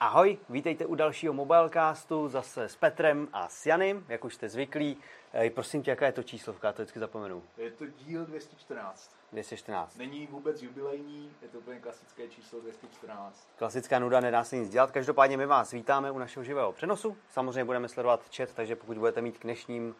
[0.00, 4.96] Ahoj, vítejte u dalšího Mobilecastu zase s Petrem a s Janem, jak už jste zvyklí.
[5.32, 7.42] Ej, prosím tě, jaká je to číslovka, to vždycky zapomenu.
[7.56, 9.16] Je to díl 214.
[9.32, 9.96] 214.
[9.96, 13.48] Není vůbec jubilejní, je to úplně klasické číslo 214.
[13.56, 14.90] Klasická nuda, nedá se nic dělat.
[14.90, 17.16] Každopádně my vás vítáme u našeho živého přenosu.
[17.30, 19.94] Samozřejmě budeme sledovat chat, takže pokud budete mít k dnešním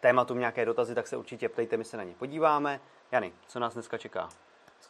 [0.00, 2.80] tématům nějaké dotazy, tak se určitě ptejte, my se na ně podíváme.
[3.12, 4.28] Jany, co nás dneska čeká?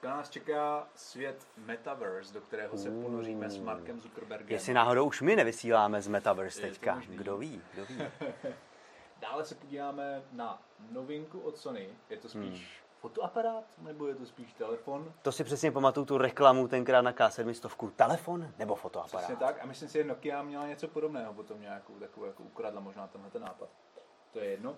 [0.04, 4.48] Dneska nás čeká svět Metaverse, do kterého se ponoříme s Markem Zuckerbergem.
[4.48, 7.02] Jestli náhodou už my nevysíláme z Metaverse Je teďka.
[7.08, 7.98] Kdo ví, kdo ví.
[9.20, 11.88] Dále se podíváme na novinku od Sony.
[12.10, 13.00] Je to spíš Hmm.
[13.00, 15.12] fotoaparát, nebo je to spíš telefon?
[15.22, 17.90] To si přesně pamatuju tu reklamu tenkrát na K700.
[17.90, 19.24] Telefon nebo fotoaparát?
[19.24, 19.62] Přesně tak.
[19.62, 23.30] A myslím si, že Nokia měla něco podobného potom nějakou takovou, jako ukradla možná tenhle
[23.30, 23.68] ten nápad.
[24.32, 24.76] To je jedno.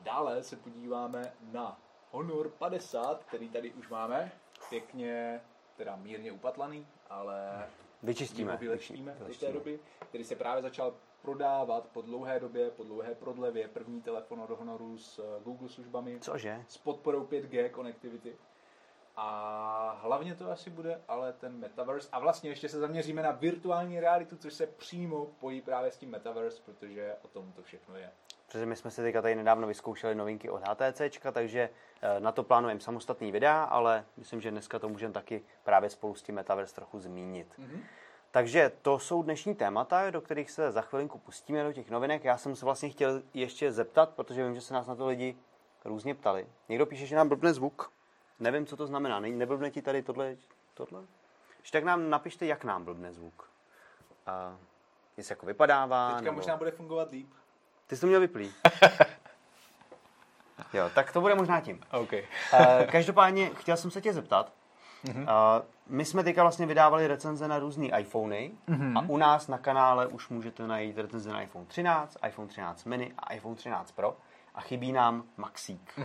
[0.00, 4.32] Dále se podíváme na Honor 50, který tady už máme.
[4.70, 5.40] Pěkně,
[5.76, 7.66] teda mírně upatlaný, ale
[8.02, 8.56] Vyčistíme.
[8.56, 13.68] vylepšíme do té doby, který se právě začal prodávat po dlouhé době, po dlouhé prodlevě.
[13.68, 16.64] První telefon od Honoru s eh, Google službami, Cože?
[16.68, 18.36] s podporou 5G connectivity.
[19.16, 22.08] A hlavně to asi bude ale ten Metaverse.
[22.12, 26.10] A vlastně ještě se zaměříme na virtuální realitu, což se přímo pojí právě s tím
[26.10, 28.10] Metaverse, protože o tom to všechno je.
[28.48, 31.70] Protože my jsme si teďka tady nedávno vyzkoušeli novinky od HTC, takže
[32.02, 36.14] eh, na to plánujeme samostatný videa, ale myslím, že dneska to můžeme taky právě spolu
[36.14, 37.48] s tím Metaverse trochu zmínit.
[37.58, 37.80] Mhm.
[38.30, 42.24] Takže to jsou dnešní témata, do kterých se za chvilinku pustíme do těch novinek.
[42.24, 45.36] Já jsem se vlastně chtěl ještě zeptat, protože vím, že se nás na to lidi
[45.84, 46.46] různě ptali.
[46.68, 47.92] Někdo píše, že nám blbne zvuk.
[48.40, 49.20] Nevím, co to znamená.
[49.20, 50.36] Ne- Neblbne ti tady tohle?
[50.74, 51.02] tohle?
[51.58, 53.50] Když tak nám napište, jak nám blbne zvuk.
[54.26, 54.56] A
[55.16, 56.14] jestli jako vypadává.
[56.14, 57.30] Teďka možná bude fungovat líp.
[57.88, 58.52] Ty jsi to měl vyplý.
[60.72, 61.80] jo, tak to bude možná tím.
[61.90, 62.12] OK.
[62.12, 62.26] Eh,
[62.92, 64.52] Každopádně chtěl jsem se tě zeptat.
[65.16, 65.22] Uh,
[65.86, 68.50] my jsme teďka vlastně vydávali recenze na různé iPhony
[68.94, 73.12] a u nás na kanále už můžete najít recenze na iPhone 13, iPhone 13 mini
[73.18, 74.16] a iPhone 13 Pro
[74.54, 76.00] a chybí nám Maxík.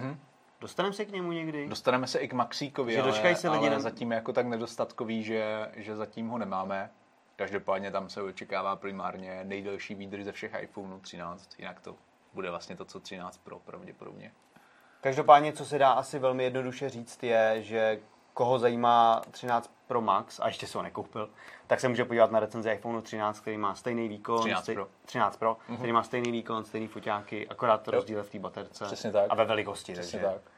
[0.62, 1.68] Dostaneme se k němu někdy?
[1.68, 4.46] Dostaneme se i k Maxíkovi, Že ale, se lidi ale na- zatím je jako tak
[4.48, 6.90] nedostatkový, že, že zatím ho nemáme.
[7.36, 11.96] Každopádně tam se očekává primárně nejdelší výdrž ze všech iPhoneů 13, jinak to
[12.34, 14.32] bude vlastně to, co 13 Pro pravděpodobně.
[15.02, 18.00] Každopádně, co se dá asi velmi jednoduše říct, je, že
[18.34, 21.30] koho zajímá 13 Pro Max a ještě se ho nekoupil,
[21.68, 24.40] tak se může podívat na recenzi iPhone 13, který má stejný výkon.
[24.40, 24.88] 13 stej- Pro.
[25.06, 28.86] 13 Pro, který má stejný výkon, stejný foťáky, akorát to rozdíl v té baterce.
[28.86, 29.26] Přesně tak.
[29.30, 29.94] A ve velikosti.
[29.94, 30.52] Přesně takže, tak.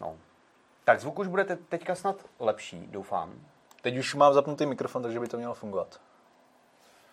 [0.00, 0.16] No.
[0.84, 3.34] Tak zvuk už bude te- teďka snad lepší, doufám.
[3.82, 6.00] Teď už mám zapnutý mikrofon, takže by to mělo fungovat.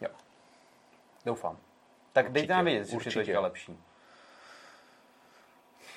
[0.01, 0.09] Jo.
[1.25, 1.57] Doufám.
[2.13, 3.39] Tak dejte nám vědět, jestli už je to určitě.
[3.39, 3.79] lepší.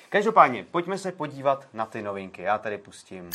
[0.09, 2.41] Každopádně, pojďme se podívat na ty novinky.
[2.41, 3.29] Já tady pustím.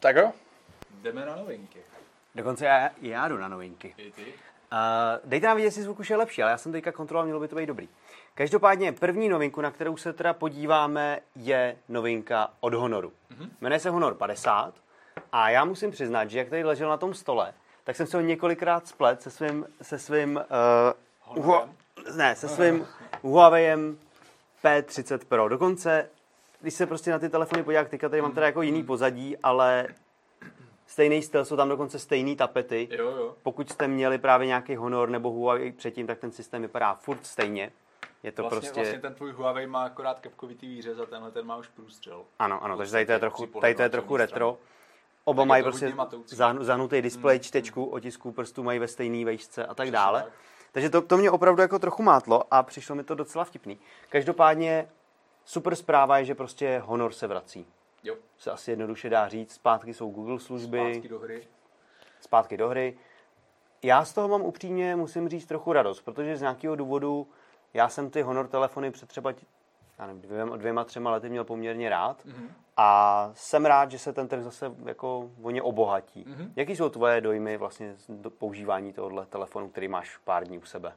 [0.00, 0.32] Tak jo.
[0.90, 1.82] Jdeme na novinky.
[2.34, 3.94] Dokonce já, já jdu na novinky.
[3.96, 4.34] I ty?
[4.72, 4.78] Uh,
[5.24, 7.48] dejte nám vědět, jestli zvuk už je lepší, ale já jsem teďka kontroloval, mělo by
[7.48, 7.88] to být dobrý.
[8.34, 13.08] Každopádně první novinku, na kterou se teda podíváme, je novinka od Honoru.
[13.08, 13.50] Mm-hmm.
[13.60, 14.74] Jmenuje se Honor 50
[15.32, 18.22] a já musím přiznat, že jak tady ležel na tom stole, tak jsem se ho
[18.22, 21.70] několikrát splet se svým, se svým uh, Honorem?
[22.16, 22.86] ne, se svým
[23.22, 23.76] Huawei
[24.64, 25.48] P30 Pro.
[25.48, 26.08] Dokonce,
[26.60, 29.86] když se prostě na ty telefony podívám, teďka tady mám teda jako jiný pozadí, ale
[30.88, 33.34] stejný styl, jsou tam dokonce stejný tapety Jo, jo.
[33.42, 37.72] pokud jste měli právě nějaký Honor nebo Huawei předtím, tak ten systém vypadá furt stejně.
[38.22, 38.80] Je to Vlastně, prostě...
[38.80, 42.24] vlastně ten tvůj Huawei má akorát kepkovitý výřez a tenhle ten má už průstřel.
[42.38, 44.58] Ano, ano, takže tady to je trochu, tady to je trochu retro.
[45.24, 45.94] Oba mají prostě
[46.60, 50.22] zahnutý displej, čtečku, otisků prstů mají ve stejné vejšce a tak dále.
[50.22, 50.32] tak.
[50.72, 53.78] Takže to, to mě opravdu jako trochu mátlo a přišlo mi to docela vtipný.
[54.08, 54.88] Každopádně
[55.44, 57.66] super zpráva je, že prostě Honor se vrací.
[58.04, 58.16] Jo.
[58.38, 60.78] Se asi jednoduše dá říct, zpátky jsou Google služby.
[60.92, 61.46] Zpátky do hry.
[62.20, 62.98] zpátky do hry.
[63.82, 67.28] Já z toho mám upřímně, musím říct, trochu radost, protože z nějakého důvodu
[67.74, 69.32] já jsem ty Honor telefony před třeba
[69.98, 72.48] já nevím, dvěma, dvěma, třema lety měl poměrně rád Mhm.
[72.76, 76.24] a jsem rád, že se ten trh zase jako o ně obohatí.
[76.28, 76.52] Mhm.
[76.56, 80.64] Jaký jsou tvoje dojmy vlastně z do používání tohohle telefonu, který máš pár dní u
[80.64, 80.92] sebe?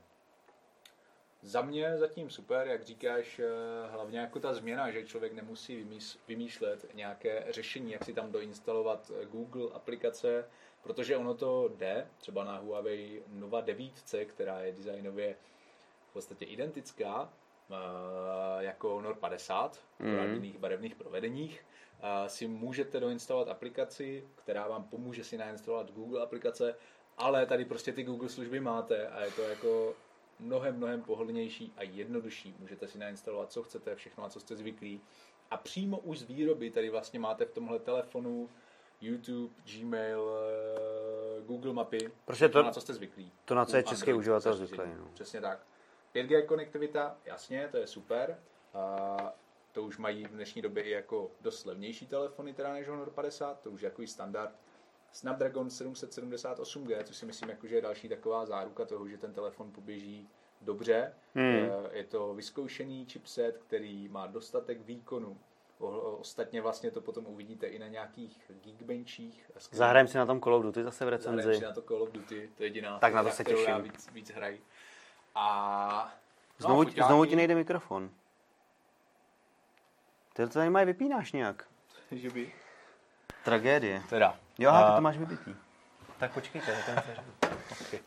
[1.44, 3.48] Za mě zatím super, jak říkáš, eh,
[3.92, 9.26] hlavně jako ta změna, že člověk nemusí vymýšlet nějaké řešení, jak si tam doinstalovat eh,
[9.26, 10.46] Google aplikace,
[10.84, 15.36] protože ono to jde, třeba na Huawei Nova 9, která je designově
[16.10, 17.34] v podstatě identická
[17.70, 17.76] eh,
[18.60, 20.16] jako Honor 50, mm.
[20.16, 21.66] v jiných barevných provedeních,
[22.28, 26.76] si můžete doinstalovat aplikaci, která vám pomůže si nainstalovat Google aplikace,
[27.18, 29.96] ale tady prostě ty Google služby máte a je to jako
[30.42, 32.56] mnohem, mnohem pohodlnější a jednodušší.
[32.60, 35.02] Můžete si nainstalovat, co chcete, všechno, na co jste zvyklí.
[35.52, 38.50] A přímo už z výroby tady vlastně máte v tomhle telefonu
[39.02, 43.32] YouTube, Gmail, eh, Google mapy, Protože to- na co jste zvyklí.
[43.46, 45.08] to, na co je český uživatel zvyklý, no.
[45.14, 45.60] Přesně tak.
[46.14, 48.40] 5G konektivita, jasně, to je super.
[48.74, 49.18] A
[49.72, 53.62] to už mají v dnešní době i jako dost levnější telefony teda než Honor 50,
[53.62, 54.56] to už je jako standard.
[55.12, 59.72] Snapdragon 778G, což si myslím, jako, že je další taková záruka toho, že ten telefon
[59.72, 60.30] poběží
[60.62, 61.14] dobře.
[61.36, 61.46] Hmm.
[61.56, 65.38] Eh, Je to vyzkoušený chipset, který má dostatek výkonu.
[66.20, 69.52] Ostatně vlastně to potom uvidíte i na nějakých Geekbenchích.
[69.56, 71.60] a Zahrajeme si na tom Call of Duty zase v Zahrajeme recenzi.
[71.60, 73.82] si na to Call of Duty, to je jediná, Tak na to se já těším.
[73.82, 74.32] víc, víc.
[75.36, 76.14] A
[76.60, 78.10] no, Znovu, foťáky- znovu ti nejde mikrofon.
[80.34, 81.68] Ty to tady mají vypínáš nějak.
[82.12, 82.54] že by...
[83.46, 84.04] Tragédie.
[84.10, 84.40] Teda.
[84.62, 85.56] Jo, ty A- to máš vybitý.
[86.18, 86.92] Tak počkejte, to
[87.92, 88.00] je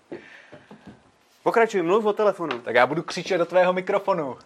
[1.43, 2.61] Pokračuj, mluv o telefonu.
[2.61, 4.39] Tak já budu křičet do tvého mikrofonu.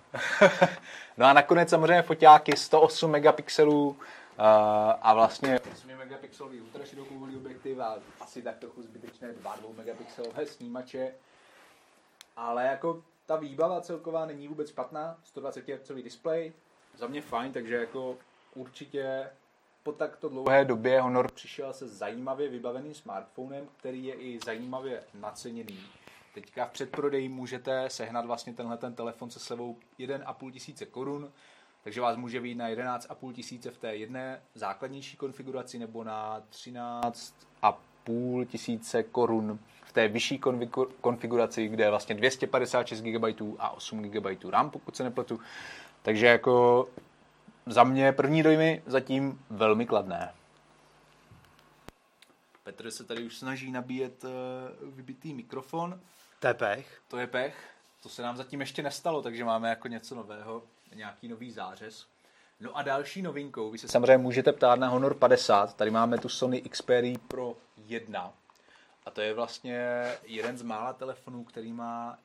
[1.17, 3.97] no a nakonec samozřejmě foťáky 108 megapixelů uh,
[5.03, 11.15] a vlastně 8 megapixelový ultraširokouhlý objektiv a asi tak trochu zbytečné 2 2 megapixelové snímače.
[12.37, 16.53] Ale jako ta výbava celková není vůbec špatná, 120 Hz displej,
[16.97, 18.17] za mě fajn, takže jako
[18.55, 19.31] určitě
[19.89, 25.79] po takto dlouhé době Honor přišel se zajímavě vybaveným smartphonem, který je i zajímavě naceněný.
[26.35, 31.33] Teďka v předprodeji můžete sehnat vlastně tenhle ten telefon se slevou 1,5 tisíce korun,
[31.85, 38.47] takže vás může vyjít na 11,5 tisíce v té jedné základnější konfiguraci nebo na 13,5
[38.47, 43.25] tisíce korun v té vyšší konfigu- konfiguraci, kde je vlastně 256 GB
[43.59, 45.41] a 8 GB RAM, pokud se nepletu.
[46.03, 46.89] Takže jako
[47.69, 50.35] za mě první dojmy zatím velmi kladné.
[52.65, 54.31] Petr se tady už snaží nabíjet uh,
[54.95, 56.01] vybitý mikrofon.
[56.41, 57.01] Tepech.
[57.09, 57.71] To je pech.
[58.03, 60.63] To se nám zatím ještě nestalo, takže máme jako něco nového,
[60.95, 62.07] nějaký nový zářez.
[62.61, 66.29] No a další novinkou, vy se samozřejmě můžete ptát na Honor 50, tady máme tu
[66.29, 68.33] Sony Xperia Pro 1.
[69.07, 72.19] A to je vlastně jeden z mála telefonů, který má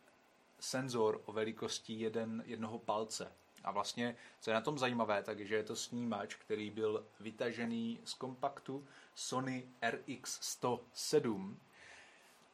[0.60, 3.32] senzor o velikosti jeden, jednoho palce.
[3.64, 8.14] A vlastně, co je na tom zajímavé, takže je to snímač, který byl vytažený z
[8.14, 11.56] kompaktu Sony RX107,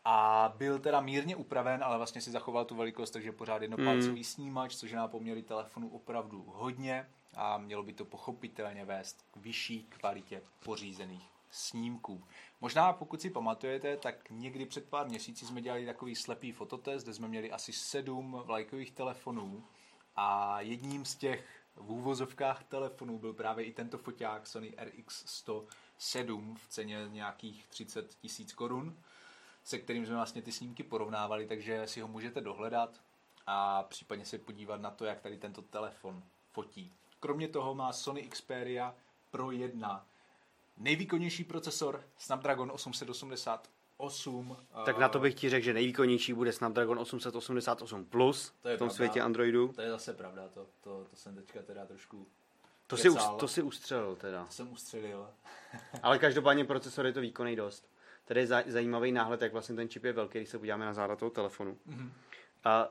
[0.06, 4.76] a byl teda mírně upraven, ale vlastně si zachoval tu velikost, takže pořád jednopalcový snímač,
[4.76, 9.84] což je na poměry telefonu opravdu hodně a mělo by to pochopitelně vést k vyšší
[9.84, 12.24] kvalitě pořízených snímků.
[12.62, 17.14] Možná pokud si pamatujete, tak někdy před pár měsíci jsme dělali takový slepý fototest, kde
[17.14, 19.64] jsme měli asi sedm vlajkových telefonů
[20.16, 21.46] a jedním z těch
[21.76, 28.54] v úvozovkách telefonů byl právě i tento foťák Sony RX107 v ceně nějakých 30 tisíc
[28.54, 28.98] korun
[29.64, 33.02] se kterým jsme vlastně ty snímky porovnávali, takže si ho můžete dohledat
[33.48, 36.94] a případně se podívat na to, jak tady tento telefon fotí.
[37.20, 38.96] Kromě toho má Sony Xperia
[39.32, 40.06] Pro 1
[40.78, 42.72] nejvýkonnější procesor Snapdragon
[44.00, 44.84] 888.
[44.86, 48.80] Tak na to bych ti řekl, že nejvýkonnější bude Snapdragon 888 Plus To je v
[48.80, 48.96] tom pravda.
[48.96, 49.68] světě Androidu.
[49.76, 52.28] To je zase pravda, to, to, to jsem teďka teda trošku
[52.88, 54.46] To si, us- to si ustřelil teda.
[54.46, 55.28] to jsem ustřelil.
[56.04, 57.90] Ale každopádně procesor je to výkonný dost.
[58.26, 60.94] Tady je za- zajímavý náhled, jak vlastně ten čip je velký, když se podíváme na
[60.94, 61.78] záda toho telefonu.
[61.86, 62.12] Mhm.
[62.64, 62.90] A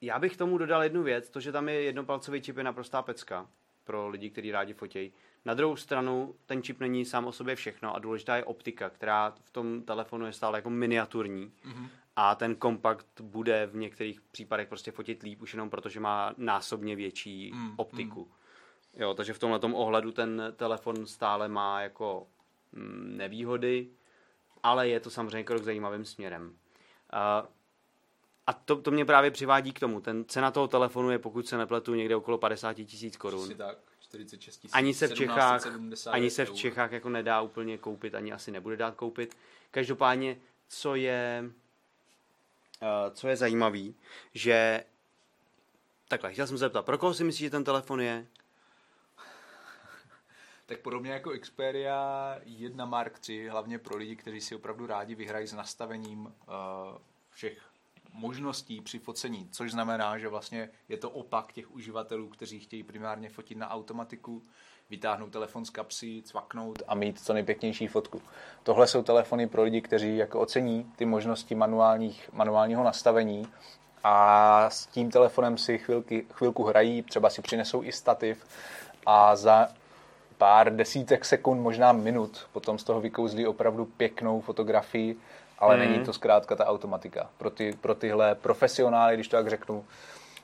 [0.00, 3.46] já bych tomu dodal jednu věc, to, že tam je jednopalcový čip je naprostá pecka
[3.84, 5.12] pro lidi, kteří rádi fotějí.
[5.48, 9.34] Na druhou stranu, ten čip není sám o sobě všechno a důležitá je optika, která
[9.44, 11.52] v tom telefonu je stále jako miniaturní.
[11.64, 11.88] Mhm.
[12.16, 16.96] A ten kompakt bude v některých případech prostě fotit líp, už jenom protože má násobně
[16.96, 18.28] větší Mm, optiku.
[18.94, 22.26] Jo, takže v tomhle ohledu ten telefon stále má jako
[22.72, 23.88] mm, nevýhody,
[24.62, 26.56] ale je to samozřejmě krok zajímavým směrem.
[27.10, 27.46] A,
[28.46, 30.00] a to, to mě právě přivádí k tomu.
[30.00, 33.48] Ten cena toho telefonu je, pokud se nepletu, někde okolo 50 tisíc korun.
[34.08, 34.74] Asi tak, 46 tisíc.
[34.74, 36.54] Ani se v Čechách, 1770 ani se v.
[36.54, 39.36] Čechách jako nedá úplně koupit, ani asi nebude dát koupit.
[39.70, 40.36] Každopádně,
[40.68, 41.44] co je,
[42.82, 43.94] uh, co je zajímavý,
[44.34, 44.84] že
[46.08, 48.26] takhle, chtěl jsem se zeptat, pro koho si myslíš, že ten telefon je?
[50.66, 55.46] Tak podobně jako Xperia 1 Mark III, hlavně pro lidi, kteří si opravdu rádi vyhrají
[55.46, 56.32] s nastavením uh,
[57.30, 57.67] všech
[58.18, 63.28] možností při focení, což znamená, že vlastně je to opak těch uživatelů, kteří chtějí primárně
[63.28, 64.42] fotit na automatiku,
[64.90, 68.22] vytáhnout telefon z kapsy, cvaknout a mít co nejpěknější fotku.
[68.62, 73.48] Tohle jsou telefony pro lidi, kteří jako ocení ty možnosti manuálních, manuálního nastavení
[74.04, 78.46] a s tím telefonem si chvilky, chvilku hrají, třeba si přinesou i stativ
[79.06, 79.68] a za
[80.38, 85.16] pár desítek sekund, možná minut, potom z toho vykouzlí opravdu pěknou fotografii
[85.58, 85.84] ale Mhm.
[85.92, 87.28] není to zkrátka ta automatika.
[87.38, 89.84] Pro, ty, pro tyhle profesionály, když to tak řeknu,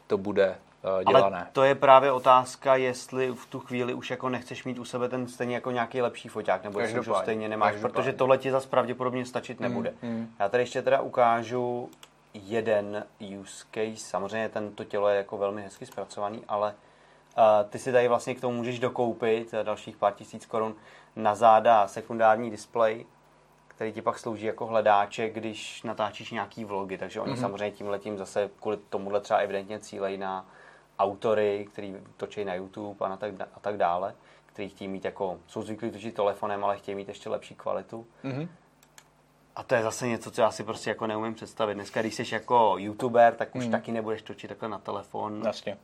[0.06, 0.56] to bude
[0.98, 1.36] uh, dělané.
[1.36, 5.08] Ale to je právě otázka, jestli v tu chvíli už jako nechceš mít u sebe
[5.08, 7.94] ten stejně jako nějaký lepší foťák, nebo jestli už ho stejně nemáš, každopádně.
[7.94, 9.94] protože tohle ti zase pravděpodobně stačit nebude.
[10.02, 10.30] mm.
[10.38, 11.90] Já tady ještě teda ukážu
[12.34, 13.04] jeden
[13.40, 13.96] use case.
[14.10, 16.74] Samozřejmě tento tělo je jako velmi hezky zpracovaný, ale
[17.38, 20.74] uh, ty si tady vlastně k tomu můžeš dokoupit eh, dalších pár tisíc korun
[21.16, 23.06] na záda sekundární displej,
[23.74, 26.98] který ti pak slouží jako hledáček, když natáčíš nějaký vlogy.
[26.98, 27.40] Takže oni mm-hmm.
[27.40, 30.46] samozřejmě tím letím zase kvůli tomuhle třeba evidentně cílejí na
[30.98, 34.14] autory, který točí na YouTube a, na tak, a tak dále,
[34.46, 38.06] který chtějí mít jako, jsou zvyklí točit telefonem, ale chtějí mít ještě lepší kvalitu.
[38.22, 38.48] Mhm.
[39.56, 41.74] A to je zase něco, co já si prostě jako neumím představit.
[41.74, 43.72] Dneska, když jsi jako youtuber, tak už Hmm.
[43.72, 45.78] taky nebudeš točit takhle na telefon, Jasně.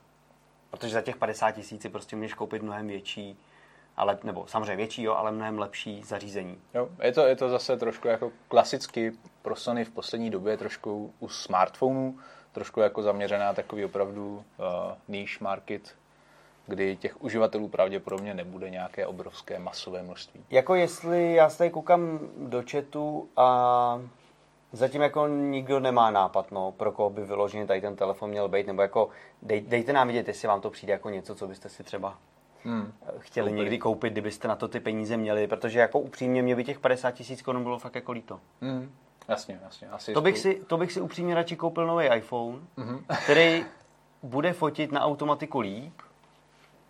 [0.70, 3.38] protože za těch 50 tisíc si prostě můžeš koupit mnohem větší,
[4.00, 6.58] ale, nebo samozřejmě větší, jo, ale mnohem lepší zařízení.
[6.74, 11.14] Jo, je to, je to zase trošku jako klasicky pro Sony v poslední době trošku
[11.20, 12.18] u smartphonů,
[12.52, 14.64] trošku jako zaměřená takový opravdu uh,
[15.08, 15.94] niche market,
[16.66, 20.44] kdy těch uživatelů pravděpodobně nebude nějaké obrovské masové množství.
[20.50, 24.00] Jako jestli já se tady koukám do chatu a
[24.72, 28.66] zatím jako nikdo nemá nápad, no, pro koho by vyloženě tady ten telefon měl být,
[28.66, 29.08] nebo jako
[29.42, 32.18] dej, dejte nám vědět, jestli vám to přijde jako něco, co byste si třeba
[32.64, 32.92] Hmm.
[33.18, 33.60] chtěli Koupili.
[33.64, 37.10] někdy koupit, kdybyste na to ty peníze měli, protože jako upřímně mě by těch 50
[37.10, 38.40] tisíc korun bylo fakt jako líto.
[38.62, 38.92] Hmm.
[39.28, 39.88] Jasně, jasně.
[39.88, 43.04] Asi To bych, spolu- si, to bych si upřímně radši koupil nový iPhone, Mhm.
[43.24, 43.64] který
[44.22, 45.94] bude fotit na automatiku líp.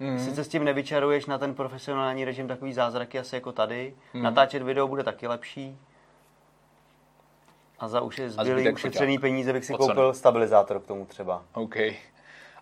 [0.00, 0.18] Mhm.
[0.18, 3.94] Sice s tím nevyčaruješ na ten profesionální režim takový zázraky asi jako tady.
[4.14, 4.22] Mhm.
[4.24, 5.78] Natáčet video bude taky lepší.
[7.78, 9.86] A za uše zbylý ušetřený peníze bych si Sony.
[9.88, 11.42] koupil stabilizátor k tomu třeba.
[11.54, 11.76] OK.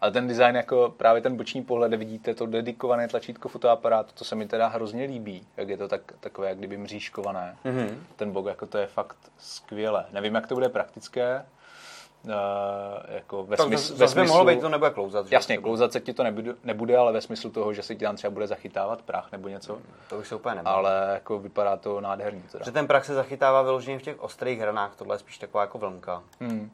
[0.00, 4.34] Ale ten design, jako právě ten boční pohled, vidíte to dedikované tlačítko fotoaparátu, to se
[4.34, 7.56] mi teda hrozně líbí, jak je to tak, takové, jak kdyby mřížkované.
[7.64, 8.04] Mhm.
[8.16, 10.04] Ten bok, jako to je fakt skvěle.
[10.12, 11.44] Nevím, jak to bude praktické,
[12.24, 12.32] uh,
[13.08, 14.28] jako ve, To smysl, zase ve by smyslu...
[14.28, 15.26] mohlo být, to nebude klouzat.
[15.26, 15.34] že?
[15.34, 18.16] Jasně, klouzat se ti to nebude, nebude, ale ve smyslu toho, že se ti tam
[18.16, 19.78] třeba bude zachytávat prach nebo něco.
[20.08, 20.70] To už se úplně nebude.
[20.70, 22.64] Ale jako vypadá to nádherně teda.
[22.64, 25.78] Že ten prach se zachytává vyloženě v těch ostrých hranách, tohle je spíš taková jako
[25.78, 26.22] vlnka.
[26.40, 26.70] Hmm.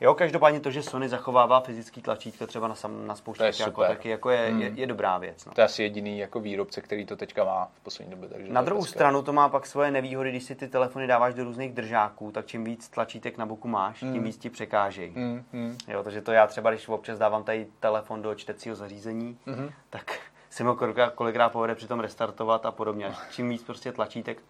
[0.00, 3.52] Jo, každopádně to, že Sony zachovává fyzický tlačítko třeba na, sam, na spouště To je
[3.66, 4.62] jako, taky jako je, Hmm.
[4.62, 5.44] je, je, dobrá věc.
[5.44, 5.52] No.
[5.52, 8.28] To je asi jediný jako výrobce, který to teďka má v poslední době.
[8.28, 8.94] Takže Na druhou pecka.
[8.94, 12.46] stranu to má pak svoje nevýhody, když si ty telefony dáváš do různých držáků, tak
[12.46, 15.14] čím víc tlačítek na boku máš, tím víc ti překážejí.
[15.14, 15.78] Hmm, hmm.
[15.88, 19.70] Jo, takže to já třeba, když občas dávám tady telefon do čtecího zařízení, Mhm.
[19.90, 20.18] tak
[20.50, 23.12] si mi ho kolikrát, kolikrát povede přitom restartovat a podobně.
[23.30, 24.42] Čím víc prostě tlačítek,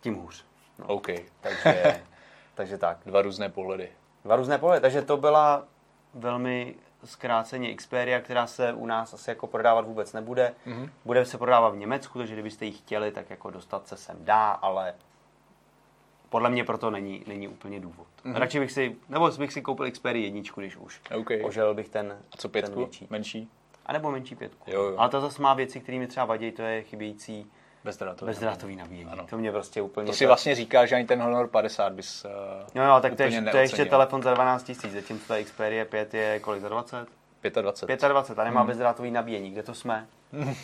[0.00, 0.44] tím hůř.
[0.86, 1.06] OK.
[1.40, 2.00] Takže,
[2.54, 2.98] takže tak.
[3.06, 3.88] Dva různé pohledy.
[4.24, 4.80] Dva různé pohledy.
[4.80, 5.64] Takže to byla
[6.14, 6.74] velmi
[7.04, 10.54] zkráceně Xperia, která se u nás asi jako prodávat vůbec nebude.
[10.66, 10.90] Mhm.
[11.04, 14.50] Bude se prodávat v Německu, takže kdybyste ji chtěli, tak jako dostat se sem dá,
[14.50, 14.94] ale
[16.28, 18.06] podle mě proto není, není úplně důvod.
[18.24, 18.36] Mhm.
[18.36, 21.00] Radši bych si, nebo bych si koupil Xperia jedničku, když už.
[21.16, 21.30] OK.
[21.44, 22.78] Ožel bych ten, A co ten pětku?
[22.78, 23.06] větší.
[23.10, 23.48] Menší?
[23.86, 24.70] A nebo menší pětku.
[24.70, 24.94] Jo, jo.
[24.98, 27.50] Ale to zase má věci, které mi třeba vadí, to je chybějící
[27.84, 28.26] Bezdrátový.
[28.30, 29.10] bezdrátový nabíjení.
[29.10, 29.26] Ano.
[29.30, 30.06] To mě prostě úplně...
[30.06, 32.30] To si vlastně říká, že ani ten Honor 50 bys uh,
[32.74, 35.84] Jo, jo, tak to je, to je ještě telefon za 12 000, zatímco ta Xperia
[35.84, 37.08] 5 je kolik za 20?
[37.60, 38.00] 25.
[38.08, 38.66] 25 a nemá Hmm.
[38.68, 39.50] bezdrátový nabíjení.
[39.50, 40.06] Kde to jsme?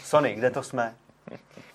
[0.04, 0.94] Sony, kde to jsme?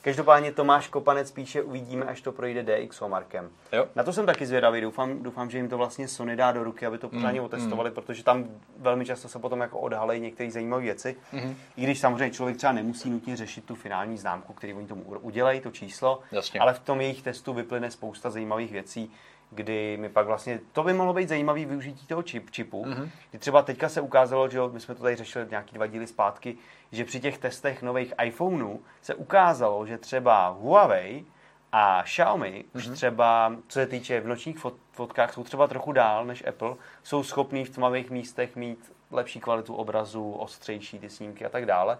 [0.01, 3.50] Každopádně Tomáš Kopanec píše, uvidíme, až to projde DX Markem.
[3.72, 3.88] Jo.
[3.95, 6.86] Na to jsem taky zvědavý, doufám, doufám, že jim to vlastně Sony dá do ruky,
[6.86, 8.45] aby to pořádně Mm, otestovali, protože tam
[8.77, 11.15] velmi často se potom jako odhalí některé zajímavé věci.
[11.31, 11.55] Mhm.
[11.77, 15.60] I když samozřejmě člověk třeba nemusí nutně řešit tu finální známku, který oni tomu udělají,
[15.62, 16.60] to číslo, Jasně.
[16.60, 19.12] ale v tom jejich testu vyplyne spousta zajímavých věcí,
[19.55, 23.10] kdy mi pak vlastně, to by mohlo být zajímavý využití toho čip, čipu, Mhm.
[23.29, 26.07] kdy třeba teďka se ukázalo, že jo, my jsme to tady řešili nějaký dva díly
[26.07, 26.57] zpátky,
[26.91, 31.25] že při těch testech nových iPhoneů se ukázalo, že třeba Huawei
[31.72, 32.95] a Xiaomi už Mhm.
[32.95, 37.24] třeba, co se týče v nočních fot, fotkách, jsou třeba trochu dál než Apple, jsou
[37.24, 41.98] schopní v tmavých místech mít lepší kvalitu obrazu, ostřejší ty snímky a tak dále.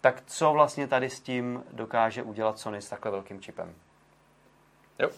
[0.00, 3.74] Tak co vlastně tady s tím dokáže udělat Sony s takhle velkým čipem?
[4.98, 5.08] Jo.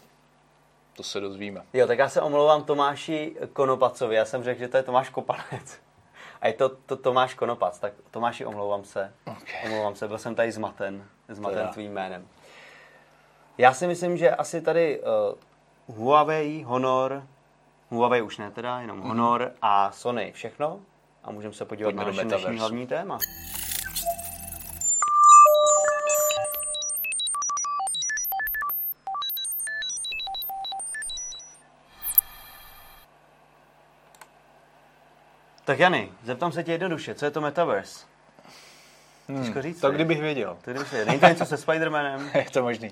[0.96, 1.62] To se dozvíme.
[1.72, 4.14] Jo, tak já se omlouvám Tomáši Konopacovi.
[4.16, 5.78] Já jsem řekl, že to je Tomáš Kopanec.
[6.40, 7.78] A je to, to Tomáš Konopac.
[7.78, 9.12] Tak Tomáši, omlouvám se.
[9.26, 9.70] Okay.
[9.70, 11.04] Omlouvám se, byl jsem tady zmaten.
[11.28, 11.70] Zmaten Teda.
[11.72, 12.26] tvým jménem.
[13.58, 15.00] Já si myslím, že asi tady
[15.88, 17.22] uh, Huawei, Honor,
[17.90, 19.08] Huawei už ne teda, jenom Mhm.
[19.08, 20.32] Honor a Sony.
[20.34, 20.80] Všechno?
[21.24, 23.18] A můžeme se podívat Pojďme na naše dnešní hlavní téma.
[35.64, 38.06] Tak Jany, zeptám se tě jednoduše, co je to Metaverse?
[39.26, 39.80] Těžko říct.
[39.80, 40.58] To kdybych věděl.
[40.64, 41.06] To kdybych věděl.
[41.06, 42.30] Není to něco se Spidermanem?
[42.34, 42.90] Je to možný.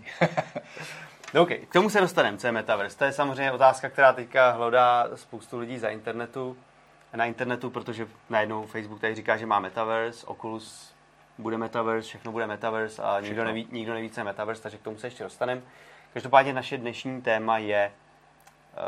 [1.34, 2.98] No OK, k tomu se dostaneme, co je Metaverse.
[2.98, 6.56] To je samozřejmě otázka, která teďka hlodá spoustu lidí za internetu,
[7.14, 10.92] na internetu, protože najednou Facebook tady říká, že má Metaverse, Oculus
[11.38, 14.82] bude Metaverse, všechno bude Metaverse a nikdo neví, nikdo neví, co je Metaverse, takže k
[14.82, 15.62] tomu se ještě dostaneme.
[16.12, 17.92] Každopádně naše dnešní téma je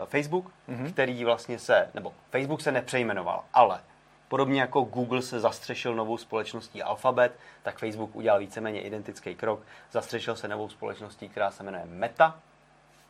[0.04, 0.92] Facebook, mm-hmm.
[0.92, 3.80] který vlastně se, nebo Facebook se nepřejmenoval, ale
[4.28, 9.60] podobně jako Google se zastřešil novou společností Alphabet, tak Facebook udělal víceméně identický krok,
[9.90, 12.38] zastřešil se novou společností, která se jmenuje Meta,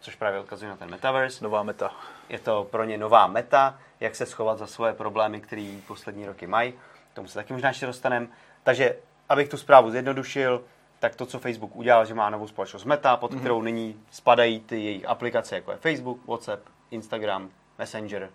[0.01, 1.45] což právě ukazuje na ten Metaverse.
[1.45, 1.91] Nová meta.
[2.29, 6.47] Je to pro ně nová meta, jak se schovat za svoje problémy, které poslední roky
[6.47, 6.73] mají.
[7.13, 8.27] K tomu se taky možná ještě dostaneme.
[8.63, 8.97] Takže,
[9.29, 10.65] abych tu zprávu zjednodušil,
[11.05, 13.39] tak to, co Facebook udělal, že má novou společnost Meta, pod mm-hmm.
[13.39, 18.31] kterou nyní spadají ty jejich aplikace, jako je Facebook, WhatsApp, Instagram, Messenger,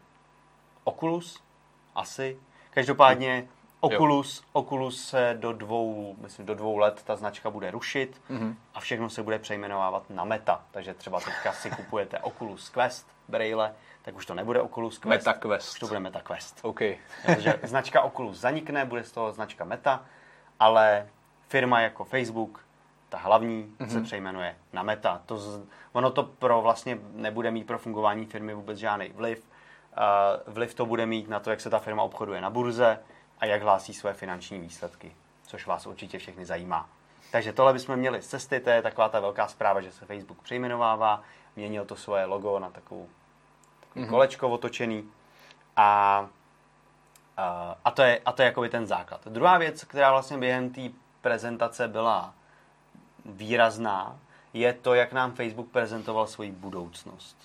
[0.84, 1.44] Oculus,
[1.96, 2.38] asi.
[2.70, 3.48] Každopádně
[3.80, 8.56] Oculus, Oculus se do dvou, myslím, do dvou let ta značka bude rušit mm-hmm.
[8.74, 10.66] a všechno se bude přejmenovávat na Meta.
[10.72, 15.10] Takže třeba teďka si kupujete Oculus Quest, Braille, tak už to nebude Oculus Quest.
[15.10, 15.74] Meta Quest.
[15.74, 16.60] Už to bude Meta Quest.
[16.62, 16.82] OK.
[17.26, 20.06] Takže značka Oculus zanikne, bude z toho značka Meta,
[20.60, 21.10] ale
[21.50, 22.66] firma jako Facebook,
[23.10, 23.88] ta hlavní, mm-hmm.
[23.88, 25.22] se přejmenuje na Meta.
[25.26, 29.48] To z, ono to pro vlastně nebude mít pro fungování firmy vůbec žádný vliv.
[29.98, 33.00] Uh, vliv to bude mít na to, jak se ta firma obchoduje na burze
[33.40, 36.90] a jak hlásí své finanční výsledky, což vás určitě všechny zajímá.
[37.32, 40.42] Takže tohle bychom měli z cesty, to je taková ta velká zpráva, že se Facebook
[40.42, 41.24] přejmenovává,
[41.56, 43.10] měnil to svoje logo na takovou,
[43.80, 44.10] takový mm-hmm.
[44.10, 45.10] kolečko otočený
[45.76, 46.28] a,
[47.38, 49.28] a, a to je, a to je jakoby ten základ.
[49.28, 50.82] Druhá věc, která vlastně během té
[51.22, 52.34] prezentace byla
[53.26, 54.20] výrazná,
[54.54, 57.38] je to, jak nám Facebook prezentoval svoji budoucnost.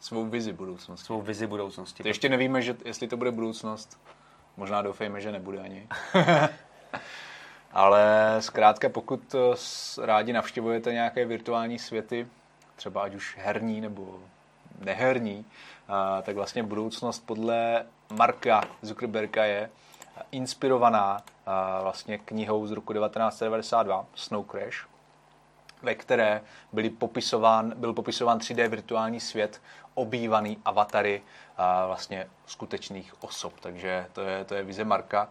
[0.00, 1.06] Svou vizi budoucnosti.
[1.06, 2.02] Svou vizi budoucnosti.
[2.02, 4.00] To ještě nevíme, že, jestli to bude budoucnost.
[4.56, 5.88] Možná doufejme, že nebude ani.
[7.72, 9.34] Ale zkrátka, pokud
[10.02, 12.26] rádi navštěvujete nějaké virtuální světy,
[12.76, 14.18] třeba ať už herní nebo
[14.84, 15.44] neherní,
[16.22, 19.70] tak vlastně budoucnost podle Marka Zuckerberga je
[20.32, 21.22] inspirovaná
[21.82, 24.88] vlastně knihou z roku 1992 Snow Crash,
[25.82, 29.60] ve které byly popisován, byl popisován 3D virtuální svět
[29.94, 31.22] obývaný avatary
[31.86, 33.52] vlastně skutečných osob.
[33.60, 35.28] Takže to je, to je vize Marka.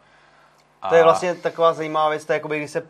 [0.82, 0.90] A...
[0.90, 2.88] To je vlastně taková zajímavá věc, to je jakoby, když se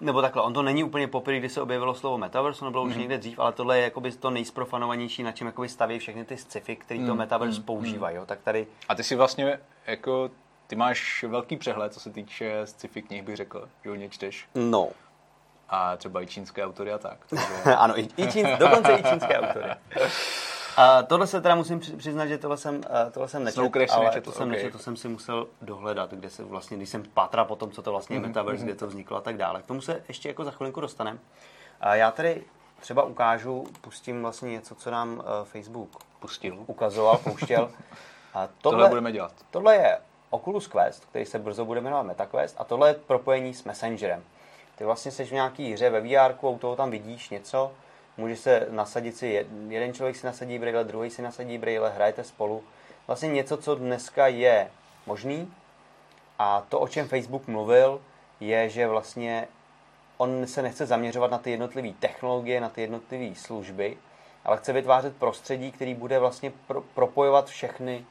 [0.00, 2.88] nebo takhle, on to není úplně poprvé, kdy se objevilo slovo metaverse, ono bylo mm.
[2.90, 3.00] už mhm.
[3.00, 6.76] někde dřív, ale tohle je jakoby to nejsprofanovanější, na čem jakoby staví všechny ty sci-fi,
[6.76, 7.06] který mm.
[7.06, 7.18] to mhm.
[7.18, 7.66] metaverse mm.
[7.66, 8.16] používají.
[8.16, 8.26] Jo?
[8.26, 8.66] Tak tady...
[8.88, 10.30] A ty si vlastně jako,
[10.66, 14.48] ty máš velký přehled, co se týče sci-fi knih, bych řekl, že hodně čteš.
[14.54, 14.88] No.
[15.68, 17.18] A třeba i čínské autory a tak.
[17.30, 17.46] Takže...
[17.76, 19.70] ano, i, i čín, dokonce i čínské autory.
[20.76, 22.80] A tohle se teda musím přiznat, že tohle jsem,
[23.12, 24.56] tohle jsem nečetl, ale nečetl, to jsem okay.
[24.56, 27.82] nečetl, to jsem si musel dohledat, kde se vlastně, když jsem pátral po tom, co
[27.82, 28.26] to vlastně je mm-hmm.
[28.26, 29.62] Metaverse, kde to vzniklo a tak dále.
[29.62, 31.18] K tomu se ještě jako za chvilinku dostaneme.
[31.80, 32.44] A já tady
[32.80, 37.70] třeba ukážu, pustím vlastně něco, co nám uh, Facebook pustil, ukazoval, pouštěl.
[38.34, 39.32] A tohle, tohle budeme dělat.
[39.50, 39.98] Tohle je
[40.30, 44.24] Oculus Quest, který se brzo bude jmenovat MetaQuest a tohle je propojení s Messengerem.
[44.76, 47.72] Ty vlastně jsi v nějaký hře ve VR, u toho tam vidíš něco,
[48.16, 52.64] může se nasadit si, jeden člověk si nasadí braille, druhý si nasadí braille, hrajete spolu.
[53.06, 54.70] Vlastně něco, co dneska je
[55.06, 55.52] možný
[56.38, 58.00] a to, o čem Facebook mluvil,
[58.40, 59.48] je, že vlastně
[60.16, 63.96] on se nechce zaměřovat na ty jednotlivé technologie, na ty jednotlivé služby,
[64.44, 68.04] ale chce vytvářet prostředí, který bude vlastně pro, propojovat všechny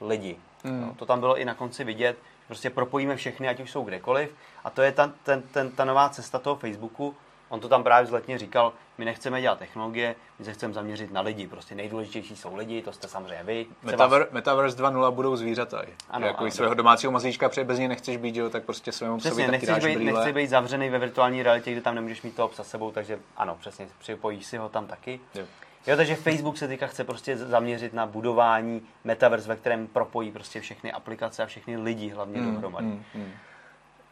[0.00, 0.36] lidi.
[0.64, 0.80] Mm.
[0.80, 4.34] No, to tam bylo i na konci vidět, prostě propojíme všechny, ať už jsou kdekoliv.
[4.64, 7.14] A to je ta, ten, ten, ta nová cesta toho Facebooku,
[7.50, 11.20] On to tam právě vzletně říkal, my nechceme dělat technologie, my se chceme zaměřit na
[11.20, 11.46] lidi.
[11.46, 13.66] Prostě nejdůležitější jsou lidi, to jste samozřejmě vy.
[13.82, 14.30] Metaver, vás...
[14.32, 15.82] Metaverse 2.0 budou zvířata.
[16.10, 19.18] Ano, jako ano, svého domácího mazlíčka, protože bez něj nechceš být, jo, tak prostě svému
[19.18, 22.48] přesně, psovi nechceš být, nechceš být zavřený ve virtuální realitě, kde tam nemůžeš mít toho
[22.48, 25.20] psa sebou, takže ano, přesně, připojíš si ho tam taky.
[25.34, 25.44] Jo.
[25.86, 30.60] Jo, takže Facebook se teďka chce prostě zaměřit na budování metaverse, ve kterém propojí prostě
[30.60, 32.86] všechny aplikace a všechny lidi hlavně mm, dohromady.
[32.86, 33.32] Mm, mm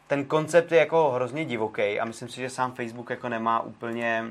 [0.09, 4.25] ten koncept je jako hrozně divoký a myslím si, že sám Facebook jako nemá úplně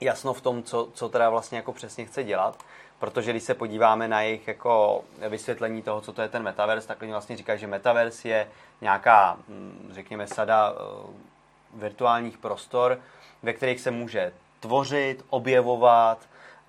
[0.00, 2.58] jasno v tom, co, co teda vlastně jako přesně chce dělat,
[2.98, 7.02] protože když se podíváme na jejich jako vysvětlení toho, co to je ten metaverse, tak
[7.02, 8.48] oni vlastně říkají, že metaverse je
[8.80, 11.10] nějaká, hm, řekněme, sada eh,
[11.74, 12.98] virtuálních prostor,
[13.42, 16.18] ve kterých se může tvořit, objevovat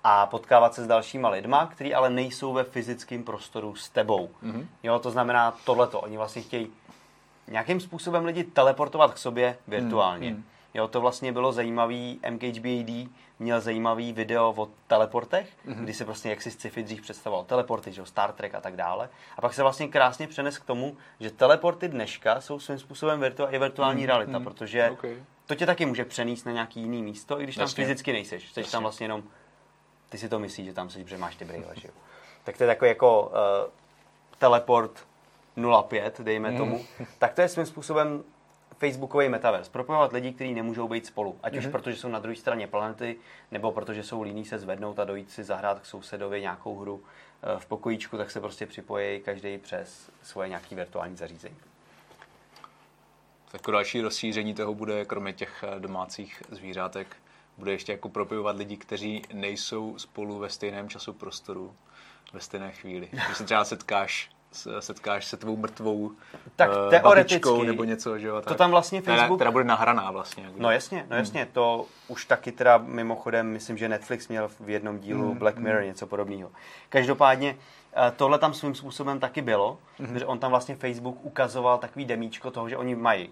[0.08, 4.30] a potkávat se s dalšíma lidma, kteří ale nejsou ve fyzickém prostoru s tebou.
[4.42, 4.66] Mm-hmm.
[4.82, 6.00] Jo, to znamená tohleto.
[6.00, 6.70] Oni vlastně chtějí
[7.48, 10.28] nějakým způsobem lidi teleportovat k sobě virtuálně.
[10.28, 10.44] Hmm, hmm.
[10.74, 15.74] Jo, to vlastně bylo zajímavý, MKHBAD měl zajímavý video o teleportech, mm-hmm.
[15.74, 19.08] kdy se prostě jak si sci-fi dřív představoval teleporty, že Star Trek a tak dále.
[19.36, 23.48] A pak se vlastně krásně přenes k tomu, že teleporty dneška jsou svým způsobem virtu-
[23.50, 24.06] je virtuální mm-hmm.
[24.06, 25.16] realita, protože okay.
[25.46, 27.84] to tě taky může přenést na nějaký jiný místo, i když tam Jasně.
[27.84, 28.52] fyzicky nejseš.
[28.52, 29.22] Jsi tam vlastně jenom
[30.08, 31.94] ty si to myslíš, že tam jsi, že máš ty brýle, že jo.
[32.44, 33.70] Tak to je takový jako uh,
[34.38, 35.06] teleport
[35.88, 36.56] 05, dejme mm.
[36.56, 36.84] tomu.
[37.18, 38.24] Tak to je svým způsobem
[38.78, 39.70] Facebookový metaverse.
[39.70, 41.38] Propojovat lidi, kteří nemůžou být spolu.
[41.42, 41.58] Ať mm-hmm.
[41.58, 41.72] už mhm.
[41.72, 43.16] protože jsou na druhé straně planety,
[43.50, 47.58] nebo protože jsou líní se zvednout a dojít si zahrát k sousedovi nějakou hru eh,
[47.58, 51.56] v pokojíčku, tak se prostě připojí každý přes svoje nějaký virtuální zařízení.
[53.52, 57.16] Tak další rozšíření toho bude, kromě těch eh, domácích zvířátek,
[57.58, 61.74] bude ještě jako propojovat lidi, kteří nejsou spolu ve stejném času prostoru,
[62.32, 63.08] ve stejné chvíli.
[63.26, 64.30] Když se třeba setkáš
[64.80, 66.12] setkáš se tvou mrtvou
[66.56, 68.34] tak uh, teoreticky, nebo něco, že jo?
[68.34, 69.38] Tak, to tam vlastně Facebook...
[69.38, 70.44] Která, bude nahraná vlastně.
[70.44, 70.56] Jako.
[70.58, 71.52] No jasně, no jasně, hmm.
[71.52, 75.38] to už taky teda mimochodem, myslím, že Netflix měl v jednom dílu hmm.
[75.38, 75.88] Black Mirror hmm.
[75.88, 76.50] něco podobného.
[76.88, 77.56] Každopádně
[77.96, 80.18] eh, tohle tam svým způsobem taky bylo, hmm.
[80.18, 83.30] že on tam vlastně Facebook ukazoval takový demíčko toho, že oni mají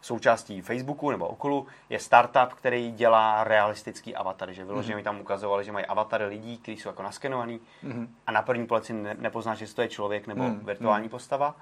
[0.00, 5.04] součástí Facebooku nebo okolu je startup, který dělá realistický avatary, že vyloženě mm-hmm.
[5.04, 8.08] tam ukazovali, že mají avatary lidí, kteří jsou jako naskenovaný mm-hmm.
[8.26, 10.64] a na první pohled si ne, nepoznáš, že to je člověk nebo mm-hmm.
[10.64, 11.54] virtuální postava.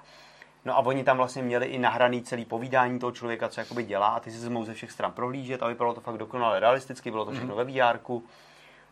[0.65, 4.07] No a oni tam vlastně měli i nahraný celý povídání toho člověka, co jakoby dělá
[4.07, 7.11] a ty si se mohou ze všech stran prohlížet a vypadalo to fakt dokonale realisticky,
[7.11, 7.81] bylo to všechno mm-hmm.
[7.81, 7.99] ve VR.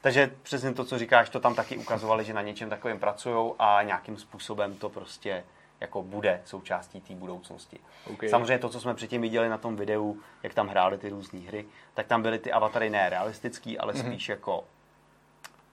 [0.02, 3.84] Takže přesně to, co říkáš, to tam taky ukazovali, že na něčem takovém pracují a
[3.84, 5.44] nějakým způsobem to prostě
[5.82, 7.80] jako bude součástí té budoucnosti.
[8.14, 8.30] Okay.
[8.30, 11.66] Samozřejmě to, co jsme předtím viděli na tom videu, jak tam hráli ty různé hry,
[11.94, 14.08] tak tam byly ty avatary ne realistický, ale mm-hmm.
[14.08, 14.64] spíš jako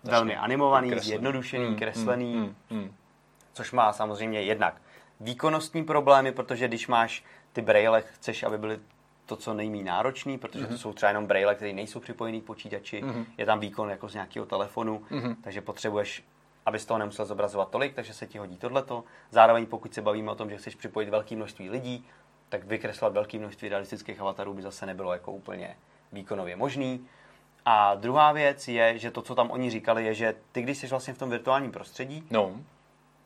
[0.04, 1.08] velmi animovaný, kreslený.
[1.08, 2.94] zjednodušený, mm, kreslený, mm, mm,
[3.52, 4.82] což má samozřejmě jednak
[5.20, 8.80] výkonnostní problémy, protože když máš ty braille, chceš, aby byly
[9.26, 10.66] to, co nejmí náročný, protože mm-hmm.
[10.66, 10.78] to mhm.
[10.78, 13.24] jsou třeba jenom braille, které nejsou připojený k počítači, mm-hmm.
[13.38, 15.36] je tam výkon jako z nějakého telefonu, mm-hmm.
[15.42, 16.24] takže potřebuješ
[16.66, 19.04] aby z toho nemusel zobrazovat tolik, takže se ti hodí tohleto.
[19.30, 22.06] Zároveň pokud se bavíme o tom, že chceš připojit velké množství lidí,
[22.48, 25.76] tak vykreslovat velké množství realistických avatarů by zase nebylo jako úplně
[26.12, 27.06] výkonově možný.
[27.64, 30.86] A druhá věc je, že to, co tam oni říkali, je, že ty, když jsi
[30.86, 32.52] vlastně v tom virtuálním prostředí, no.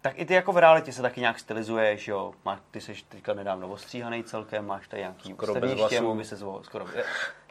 [0.00, 2.34] tak i ty jako v realitě se taky nějak stylizuješ, jo.
[2.44, 6.24] Máš, ty jsi teďka nedávno ostříhaný celkem, máš tady nějaký skoro bez vlasů.
[6.24, 6.86] se skoro,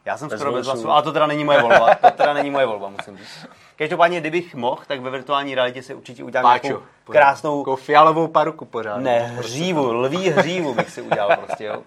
[0.06, 2.52] já jsem bez skoro bez vlasů, ale to teda není moje volba, to teda není
[2.52, 3.48] moje volba, musím říct.
[3.76, 7.60] Každopádně, kdybych mohl, tak ve virtuální realitě se určitě udělám Páčo, nějakou krásnou...
[7.60, 8.98] Jako fialovou paruku pořád.
[8.98, 11.84] Ne, hřívu, lví hřívu bych si udělal prostě, jo.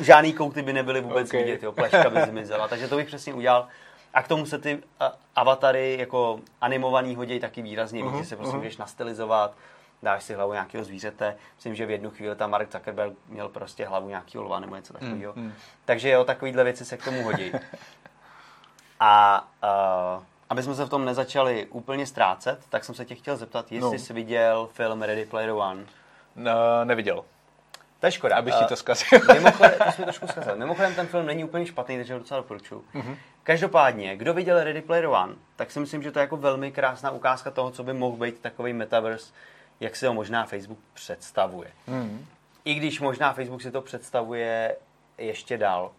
[0.00, 1.40] Žádný kouty by nebyly vůbec okay.
[1.40, 3.66] vidět, jo, pleška by zmizela, takže to bych přesně udělal.
[4.14, 4.78] A k tomu se ty
[5.36, 8.58] avatary jako animovaný hodí taky výrazně uh-huh, víc, že se prostě uh-huh.
[8.58, 9.52] můžeš nastylizovat,
[10.02, 11.36] dáš si hlavu nějakého zvířete.
[11.54, 14.92] Myslím, že v jednu chvíli tam Mark Zuckerberg měl prostě hlavu nějakého lva nebo něco
[14.92, 15.32] takového.
[15.36, 15.52] Mm, mm.
[15.84, 17.52] Takže jo, takovýhle věci se k tomu hodí.
[19.00, 19.44] A
[20.16, 23.72] uh, aby jsme se v tom nezačali úplně ztrácet, tak jsem se tě chtěl zeptat,
[23.72, 23.98] jestli no.
[23.98, 25.84] jsi viděl film Ready Player One.
[26.36, 27.24] No, neviděl.
[28.00, 28.36] To je škoda.
[28.36, 29.20] Abych ti to zkazil.
[29.34, 30.56] Mimochodem, to jsme trošku zkazil.
[30.56, 32.84] Mimochodem, ten film není úplně špatný, takže ho docela doporučuju.
[32.94, 33.16] Mm-hmm.
[33.42, 37.10] Každopádně, kdo viděl Ready Player One, tak si myslím, že to je jako velmi krásná
[37.10, 39.32] ukázka toho, co by mohl být takový metaverse,
[39.82, 41.70] jak si ho možná Facebook představuje.
[41.88, 42.18] Mm-hmm.
[42.64, 44.76] I když možná Facebook si to představuje
[45.18, 45.90] ještě dál.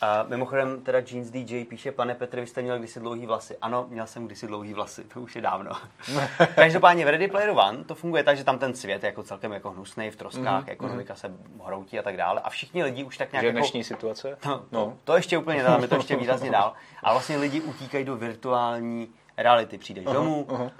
[0.00, 3.56] A mimochodem, teda Jeans DJ píše, pane Petr, vy jste měl kdysi dlouhý vlasy.
[3.62, 5.70] Ano, měl jsem kdysi dlouhý vlasy, to už je dávno.
[6.54, 9.52] Každopádně v Ready Player One to funguje tak, že tam ten svět je jako celkem
[9.52, 10.72] jako hnusný v troskách, mm-hmm.
[10.72, 11.32] ekonomika se
[11.64, 12.40] hroutí a tak dále.
[12.40, 13.44] A všichni lidi už tak nějak.
[13.44, 14.38] Že dnešní jako, situace?
[14.40, 14.96] To, no.
[15.04, 16.72] to, ještě úplně dál, to ještě výrazně dál.
[17.02, 19.78] A vlastně lidi utíkají do virtuální reality.
[19.78, 20.70] Přijdeš uh-huh, domů, uh-huh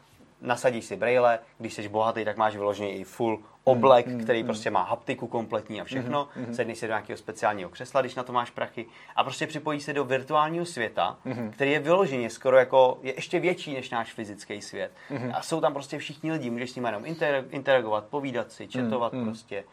[0.40, 4.46] nasadíš si braille, když jsi bohatý, tak máš vyložený i full oblek, mm, který mm,
[4.46, 6.28] prostě má haptiku kompletní a všechno.
[6.36, 6.54] Mm, mm.
[6.54, 9.92] Sedneš si do nějakého speciálního křesla, když na to máš prachy a prostě připojí se
[9.92, 11.50] do virtuálního světa, mm.
[11.50, 14.92] který je vyloženě skoro jako, je ještě větší než náš fyzický svět.
[15.10, 15.32] Mm.
[15.34, 17.02] A jsou tam prostě všichni lidi, můžeš s nimi jenom
[17.50, 19.64] interagovat, povídat si, četovat mm, prostě.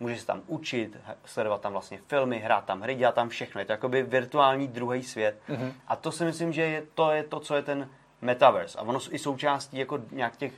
[0.00, 3.60] Můžeš se tam učit, sledovat tam vlastně filmy, hrát tam hry, dělat tam všechno.
[3.60, 5.40] Je to jakoby virtuální druhý svět.
[5.48, 5.72] Mm.
[5.88, 7.88] A to si myslím, že je, to je to, co je ten
[8.20, 8.78] metaverse.
[8.78, 10.52] A ono i součástí jako nějak těch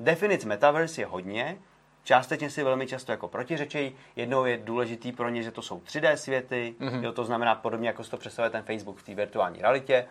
[0.00, 1.58] definic metaverse je hodně,
[2.04, 3.94] částečně si velmi často jako protiřečejí.
[4.16, 7.02] Jednou je důležitý pro ně, že to jsou 3D světy, mm-hmm.
[7.02, 10.06] jo, to znamená podobně, jako si to představuje ten Facebook v té virtuální realitě.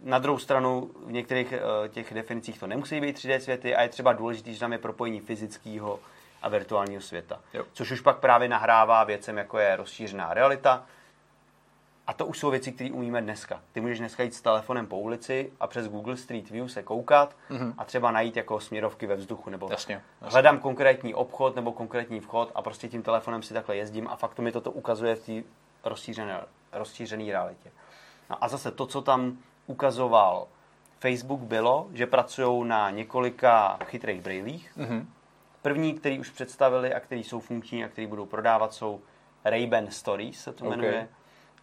[0.00, 3.88] Na druhou stranu v některých uh, těch definicích to nemusí být 3D světy a je
[3.88, 6.00] třeba důležitý, že tam je propojení fyzického
[6.42, 7.40] a virtuálního světa.
[7.54, 7.64] Jo.
[7.72, 10.86] Což už pak právě nahrává věcem, jako je rozšířená realita,
[12.10, 13.60] a to už jsou věci, které umíme dneska.
[13.72, 17.36] Ty můžeš dneska jít s telefonem po ulici a přes Google Street View se koukat
[17.50, 17.74] mm-hmm.
[17.78, 19.50] a třeba najít jako směrovky ve vzduchu.
[19.50, 20.32] Nebo jasně, jasně.
[20.32, 24.34] hledám konkrétní obchod nebo konkrétní vchod a prostě tím telefonem si takhle jezdím a fakt
[24.34, 25.48] to mi toto ukazuje v té
[25.84, 26.40] rozšířené,
[26.72, 27.70] rozšířené realitě.
[28.30, 30.46] No a zase to, co tam ukazoval
[31.00, 34.72] Facebook, bylo, že pracují na několika chytrých brailích.
[34.76, 35.04] Mm-hmm.
[35.62, 39.00] První, který už představili a který jsou funkční a který budou prodávat, jsou
[39.44, 40.76] Ray-Ban Stories, se to okay.
[40.76, 41.08] jmenuje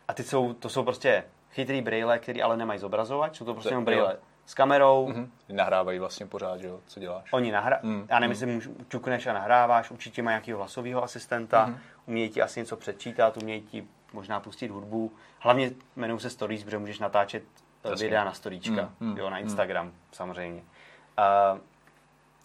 [0.08, 3.70] a ty jsou, to jsou prostě chytrý brýle, který ale nemají zobrazovač, jsou to prostě
[3.70, 5.32] jenom brýle s kamerou, Mhm.
[5.50, 7.34] Nahrávají vlastně pořád, že jo, co děláš.
[7.34, 7.80] Oni nahra...
[7.84, 11.72] Mm, Mm, já nevím, jestli můžu- čukneš a nahráváš, určitě má nějakého hlasového asistenta, Mhm.
[11.74, 11.80] mm.
[12.06, 15.12] umějí ti asi něco předčítat, umějí ti možná pustit hudbu.
[15.40, 17.44] Hlavně jmenují se stories, protože můžeš natáčet
[17.84, 18.06] Jasně.
[18.06, 19.44] Videa na storíčka, Mm, mm, mm, jo, na mm.
[19.44, 20.62] Instagram samozřejmě.
[20.62, 21.60] Uh,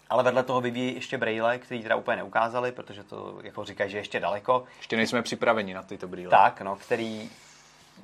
[0.09, 3.97] ale vedle toho vyvíjí ještě braille, který teda úplně neukázali, protože to jako říkají, že
[3.97, 4.63] je ještě daleko.
[4.77, 6.29] Ještě nejsme připraveni na tyto brýle.
[6.31, 7.29] Tak, no, který...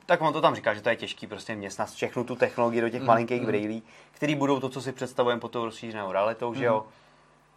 [0.05, 2.81] Tak on to tam říká, že to je těžký prostě měst na všechnu tu technologii
[2.81, 3.45] do těch Mhm, mm, malinkých mhm.
[3.45, 6.65] brýlí, který budou to, co si představujeme pod tou rozšířenou realitou, že Mhm.
[6.75, 6.85] jo.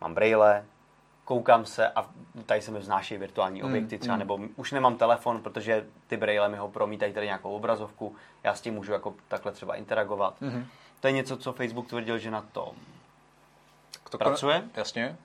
[0.01, 0.65] Mám brýle,
[1.25, 2.07] koukám se a
[2.47, 4.19] tady se mi vznáší virtuální Mhm, objekty třeba, mhm.
[4.19, 8.61] nebo už nemám telefon, protože ty brýle mi ho promítají tady nějakou obrazovku, já s
[8.61, 10.41] tím můžu jako takhle třeba interagovat.
[10.41, 10.67] Mhm.
[11.01, 12.69] To je něco, co Facebook tvrdil, že na tom
[14.11, 15.17] To pracuje, Jasně.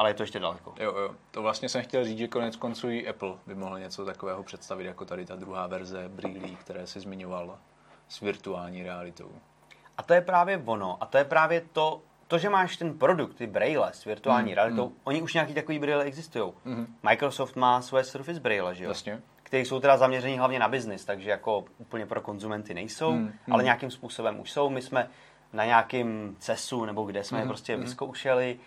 [0.00, 0.74] Ale je to ještě daleko.
[0.78, 1.14] Jo, jo.
[1.30, 4.84] To vlastně jsem chtěl říct, že konec konců i Apple by mohl něco takového představit,
[4.84, 7.58] jako tady ta druhá verze brýlí, které si zmiňoval
[8.08, 9.30] s virtuální realitou.
[9.98, 10.96] A to je právě ono.
[11.00, 14.50] A to je právě to, to, že máš ten produkt, ty braille s virtuální Mm,
[14.50, 14.94] mm, realitou, mm.
[15.04, 16.52] oni už nějaký takový braille existují.
[16.64, 16.86] Mhm.
[17.02, 18.90] Microsoft má své Surface braille, že jo?
[18.90, 19.20] Jasně.
[19.42, 23.32] Které jsou teda zaměření hlavně na biznis, takže jako úplně pro konzumenty nejsou, Mm, mm,
[23.46, 23.54] mm.
[23.54, 24.70] ale nějakým způsobem už jsou.
[24.70, 25.08] My jsme
[25.52, 27.82] na nějakým CESu, nebo kde jsme Mm, je prostě mm.
[27.82, 28.58] vyzkoušeli,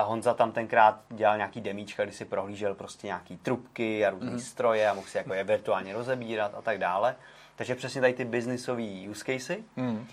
[0.00, 4.40] Honza tam tenkrát dělal nějaký demíčka, kdy si prohlížel prostě nějaký trubky a různé Mhm.
[4.40, 7.16] stroje a mohl si jako je virtuálně rozebírat a tak dále.
[7.56, 10.06] Takže přesně tady ty biznisové use casey, Mm.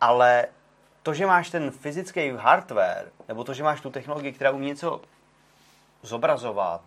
[0.00, 0.46] ale
[1.02, 5.00] to, že máš ten fyzický hardware, nebo to, že máš tu technologii, která umí něco
[6.02, 6.80] zobrazovat,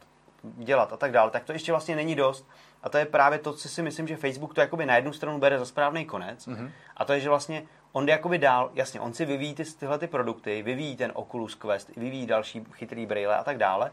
[0.43, 2.47] dělat a tak dále, tak to ještě vlastně není dost.
[2.83, 5.39] A to je právě to, co si myslím, že Facebook to jakoby na jednu stranu
[5.39, 6.47] bere za správný konec.
[6.47, 6.71] Mhm.
[6.97, 9.99] A to je, že vlastně on jde jakoby dál, jasně, on si vyvíjí ty, tyhle
[9.99, 13.91] ty produkty, vyvíjí ten Oculus Quest, vyvíjí další chytrý brýle a tak dále,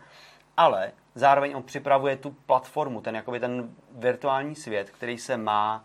[0.57, 5.85] ale zároveň on připravuje tu platformu, ten jakoby ten virtuální svět, který se má,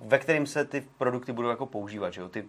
[0.00, 2.28] ve kterým se ty produkty budou jako používat, že jo?
[2.28, 2.48] Ty,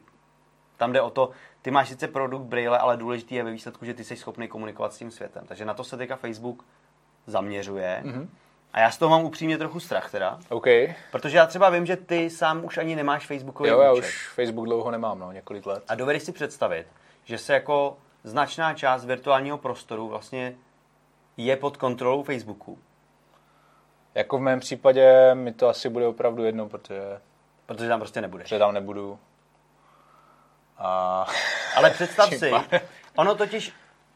[0.77, 3.93] tam jde o to, ty máš sice produkt brýle, ale důležitý je ve výsledku, že
[3.93, 5.45] ty jsi schopný komunikovat s tím světem.
[5.47, 6.65] Takže na to se teďka Facebook
[7.27, 8.01] zaměřuje.
[8.03, 8.29] Mhm.
[8.75, 10.65] A já z toho mám upřímně trochu strach teda, OK.
[11.11, 14.05] protože já třeba vím, že ty sám už ani nemáš Facebookový Jo, já účet.
[14.05, 15.83] už Facebook dlouho nemám, no, několik let.
[15.87, 16.87] A dovedeš si představit,
[17.23, 20.55] že se jako značná část virtuálního prostoru vlastně
[21.37, 22.79] je pod kontrolou Facebooku.
[24.15, 27.01] Jako v mém případě mi to asi bude opravdu jedno, protože,
[27.65, 28.45] Protože tam prostě nebudeš.
[28.45, 29.19] protože tam nebudu.
[30.77, 31.25] A
[31.75, 32.51] Ale představ si,
[33.15, 33.73] ono totiž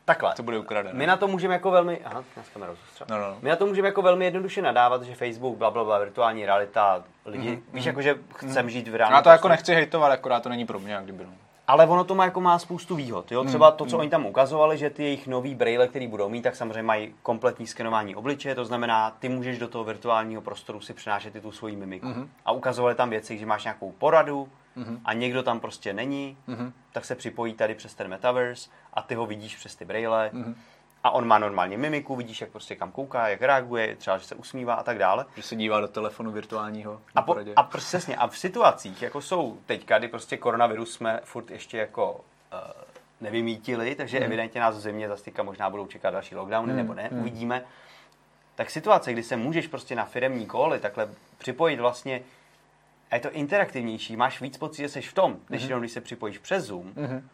[0.10, 0.34] takhle.
[0.36, 0.94] to bude ukradené.
[0.98, 2.02] My na to můžeme jako velmi...
[2.06, 3.08] Aha, kamerou zastřel.
[3.10, 3.38] No, no, no.
[3.42, 7.04] My na to můžeme jako velmi jednoduše nadávat, že Facebook, bla, bla, bla, virtuální realita,
[7.26, 10.44] lidi, Mhm, víš, jako, že chcem žít v Já reálném to jako nechci hejtovat, akorát
[10.44, 11.24] to není pro mě, jak kdyby.
[11.24, 11.32] no.
[11.68, 13.32] Ale ono to má, jako má spoustu výhod.
[13.32, 13.44] Jo?
[13.44, 16.56] Třeba to, co oni tam ukazovali, že ty jejich nový braille, který budou mít, tak
[16.56, 21.36] samozřejmě mají kompletní skenování obličeje, to znamená, ty můžeš do toho virtuálního prostoru si přenášet
[21.36, 22.08] i tu svoji mimiku.
[22.08, 22.30] Mhm.
[22.46, 25.00] A ukazovali tam věci, že máš nějakou poradu Mhm.
[25.06, 26.74] a někdo tam prostě není, Mhm.
[26.92, 30.30] tak se připojí tady přes ten metaverse a ty ho vidíš přes ty braille.
[30.34, 30.56] Mhm.
[31.04, 34.36] A on má normálně mimiku, vidíš, jak prostě kam kouká, jak reaguje, třeba, že se
[34.36, 35.26] usmívá a tak dále.
[35.36, 37.02] Že se dívá do telefonu virtuálního.
[37.16, 41.52] A, po, a přesně, a v situacích, jako jsou teďka, kdy prostě koronavirus jsme furt
[41.52, 42.20] ještě jako uh,
[43.22, 44.26] nevymítili, takže Mhm.
[44.26, 44.32] mm.
[44.32, 47.20] evidentně nás v zimě zase teďka možná budou čekat další lockdowny, Mm, nebo ne, mm.
[47.20, 47.64] uvidíme.
[48.56, 52.22] Tak situace, kdy se můžeš prostě na firemní koly takhle připojit vlastně,
[53.12, 55.70] a je to interaktivnější, máš víc pocit, že jsi v tom, než Mhm.
[55.70, 57.30] jenom když se připojíš přes Zoom, Mhm.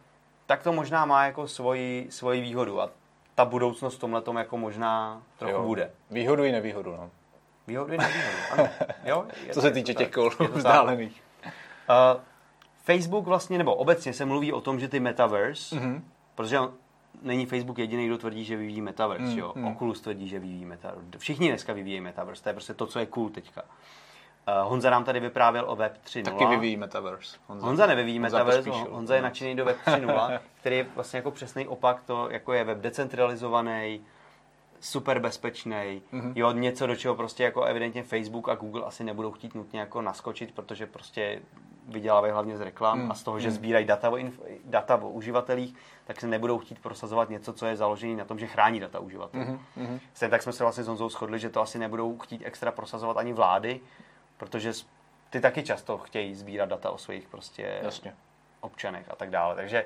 [0.46, 2.90] tak to možná má jako svoji, svoji výhodu a
[3.34, 5.62] ta budoucnost v tomhle jako možná trochu Jo.
[5.62, 5.90] bude.
[6.10, 7.10] Výhodu i nevýhodu, no.
[7.66, 8.68] Výhodu i nevýhodu, ano.
[9.04, 10.40] Jo, je Co to- se týče těch tak.
[10.54, 11.22] vzdálených.
[11.44, 12.20] Uh,
[12.84, 15.80] Facebook vlastně, nebo obecně se mluví o tom, že ty metaverse, mm-hmm.
[15.82, 16.04] Mhm.
[16.34, 16.72] protože on,
[17.22, 19.52] není Facebook jediný, kdo tvrdí, že vyvíjí metaverse, Mm, jo?
[19.56, 19.66] mm.
[19.66, 21.18] Oculus tvrdí, že vyvíjí metaverse.
[21.18, 23.62] Všichni dneska vyvíjejí metaverse, to je prostě to, co je cool teďka.
[23.62, 23.68] Uh,
[24.64, 26.22] Honza nám tady vyprávěl o Web 3.0.
[26.24, 27.36] Taky vyvíjí Metaverse.
[27.46, 28.94] Honza, Honza nevyvíjí Honza metaverse, pospíšil.
[28.94, 32.64] Honza je nadšený do Web 3.0, který je vlastně jako přesný opak, to jako je
[32.64, 34.00] web decentralizovaný,
[34.80, 36.32] super bezpečný, Mhm.
[36.36, 40.02] jo, něco, do čeho prostě jako evidentně Facebook a Google asi nebudou chtít nutně jako
[40.02, 41.40] naskočit, protože prostě
[41.88, 43.54] vydělávají hlavně z reklam Mm, a z toho, že mm.
[43.54, 47.76] sbírají data o, inf- data o uživatelích, tak se nebudou chtít prosazovat něco, co je
[47.76, 49.44] založené na tom, že chrání data uživatelů.
[49.44, 50.00] Mhm, mhm.
[50.14, 53.16] Stejně tak jsme se vlastně s Honzou shodli, že to asi nebudou chtít extra prosazovat
[53.16, 53.80] ani vlády,
[54.36, 54.72] protože
[55.30, 58.14] ty taky často chtějí sbírat data o svých prostě Jasně.
[58.60, 59.54] občanech a tak dále.
[59.54, 59.84] Takže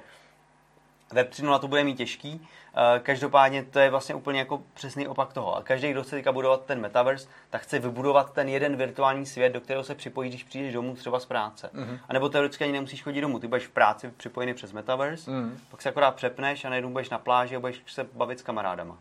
[1.12, 2.48] Web 3.0 to bude mít těžký.
[2.96, 5.56] Eh, Každopádně to je vlastně úplně jako přesný opak toho.
[5.56, 9.52] A každý, kdo chce teďka budovat ten metaverse, tak chce vybudovat ten jeden virtuální svět,
[9.52, 11.70] do kterého se připojíš, když přijdeš domů třeba z práce.
[11.72, 11.98] Mhm.
[12.08, 13.38] A nebo teoreticky ani nemusíš chodit domů.
[13.38, 15.58] Ty budeš v práci připojený přes metaverse, Mhm.
[15.70, 18.98] pak se akorát přepneš a najednou budeš na pláži a budeš se bavit s kamarádama.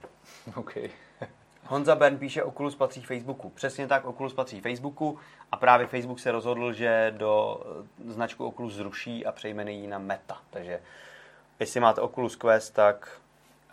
[0.56, 0.76] OK.
[1.70, 3.50] Honza Bern píše, Oculus patří Facebooku.
[3.50, 5.20] Přesně tak, Oculus patří Facebooku
[5.52, 7.62] a právě Facebook se rozhodl, že do
[8.08, 10.38] eh, značku Oculus zruší a přejmenuje ji na Meta.
[10.50, 10.82] Takže
[11.60, 13.20] jestli máte Oculus Quest, tak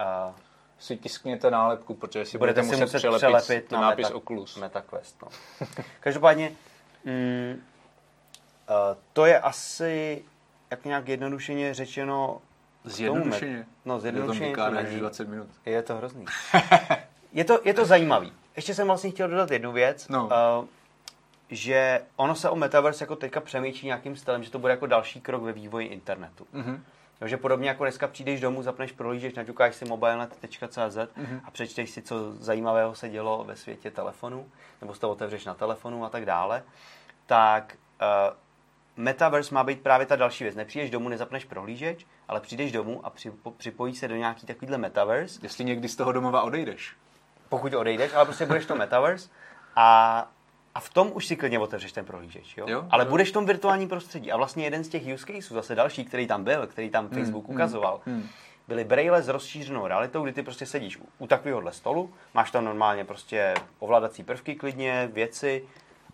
[0.00, 0.34] uh,
[0.78, 4.56] si tiskněte nálepku, protože si budete, budete, muset muset přelepit, přelepit na nápis Meta, Oculus.
[4.56, 5.22] Meta Quest.
[5.22, 5.28] No.
[6.00, 6.52] Každopádně
[7.04, 7.62] mm,
[8.68, 8.74] uh,
[9.12, 10.24] to je asi
[10.70, 12.40] jak nějak jednodušeně řečeno
[12.84, 13.66] Zjednodušeně.
[13.84, 15.00] No, zjednodušeně Je to to než není.
[15.00, 15.48] 20 minut.
[15.66, 16.24] Je to hrozný.
[17.32, 18.32] je, to, je to zajímavý.
[18.56, 20.24] Ještě jsem vlastně chtěl dodat jednu věc, No.
[20.60, 20.66] uh,
[21.50, 25.20] že ono se o Metaverse jako teďka přemýšlí nějakým stylem, že to bude jako další
[25.20, 26.46] krok ve vývoji internetu.
[26.52, 26.84] Mhm.
[27.18, 31.40] Takže podobně jako dneska přijdeš domů, zapneš prohlížeč, naťukáš si mobilenet.cz Mhm.
[31.44, 34.48] a přečteš si, co zajímavého se dělo ve světě telefonu,
[34.80, 36.62] nebo si to otevřeš na telefonu a tak dále,
[37.26, 38.36] tak uh,
[39.04, 40.56] Metaverse má být právě ta další věc.
[40.56, 45.40] Nepřijdeš domů, nezapneš prohlížeč, ale přijdeš domů a připo, připojíš se do nějaký takovýhle Metaverse,
[45.42, 46.96] Jestli někdy z toho domova odejdeš.
[47.48, 49.28] Pokud odejdeš, ale prostě budeš to Metaverse
[49.76, 50.28] a,
[50.74, 52.66] a v tom už si klidně otevřeš ten prohlížeč, jo?
[52.68, 53.10] Jo, ale jo.
[53.10, 54.32] budeš v tom virtuálním prostředí.
[54.32, 57.48] A vlastně jeden z těch use caseů, zase další, který tam byl, který tam Facebook
[57.48, 58.28] ukazoval, hmm.
[58.68, 62.64] byly braille s rozšířenou realitou, kdy ty prostě sedíš u, u takovéhohle stolu, máš tam
[62.64, 65.64] normálně prostě ovládací prvky klidně, věci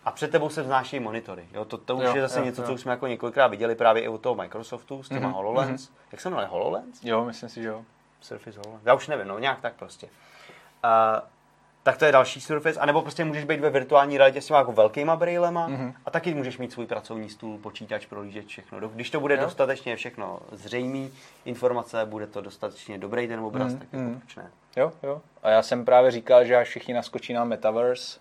[0.05, 1.45] a před tebou se vznášejí monitory.
[1.53, 1.65] Jo?
[1.65, 2.67] To, to už Jo, je zase jo, něco, jo.
[2.67, 5.89] co už jsme jako několikrát viděli právě i u toho Microsoftu s těma Mhm, HoloLens.
[6.11, 7.03] Jak se jmenuje HoloLens?
[7.03, 7.83] Jo, myslím si, že jo.
[8.21, 8.85] Surface HoloLens.
[8.85, 10.07] Já už nevím, no nějak tak prostě.
[10.83, 11.19] Uh,
[11.83, 14.71] tak to je další Surface, anebo prostě můžeš být ve virtuální realitě s těma jako
[14.71, 15.93] velkýma brailema Mhm.
[16.05, 18.79] a taky můžeš mít svůj pracovní stůl, počítač, prohlížeč, všechno.
[18.89, 19.41] Když to bude Jo.
[19.41, 21.11] dostatečně všechno zřejmý,
[21.45, 24.19] informace, bude to dostatečně dobrý ten obraz, Mhm, tak jako mhm.
[24.19, 24.51] proč ne?
[24.77, 25.21] Jo, jo.
[25.43, 28.19] A já jsem právě říkal, že až všichni naskočí na Metaverse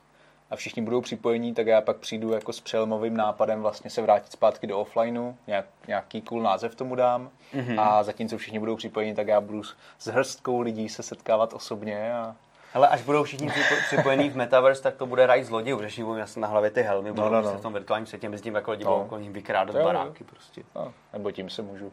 [0.50, 4.32] a všichni budou připojení, tak já pak přijdu jako s přelomovým nápadem vlastně se vrátit
[4.32, 7.78] zpátky do offlineu, nějak, nějaký cool název tomu dám Mhm.
[7.78, 12.14] a zatímco všichni budou připojení, tak já budu s, s hrstkou lidí se setkávat osobně
[12.14, 12.36] a
[12.74, 16.04] Ale až budou všichni připo- připojení v Metaverse, tak to bude raj zlodějů, protože všichni
[16.04, 17.58] budou mít na hlavě ty helmy, budou no, prostě no.
[17.58, 19.06] v tom virtuálním světě, mezi tím jako lidi No.
[19.10, 20.62] budou vykrádat Jo, baráky prostě.
[20.74, 21.92] no, nebo tím se můžu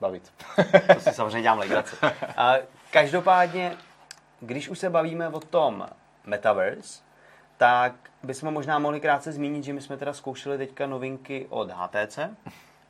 [0.00, 0.32] bavit.
[0.94, 1.96] To si samozřejmě dělám legraci.
[2.36, 2.54] A
[2.90, 3.76] každopádně,
[4.40, 5.88] když už se bavíme o tom
[6.24, 7.02] Metaverse,
[7.56, 12.18] tak bychom možná mohli krátce zmínit, že my jsme teda zkoušeli teďka novinky od HTC,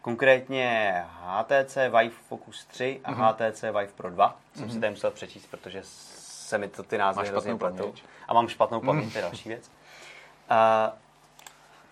[0.02, 0.92] konkrétně
[1.22, 4.36] HTC Vive Focus 3 a HTC Vive Pro 2.
[4.54, 5.82] Jsem si tady musel přečíst, protože
[6.46, 7.94] se mi to ty názvy Máš hrozně pletou.
[8.28, 9.70] A mám špatnou paměť, to je další věc.
[10.48, 10.92] A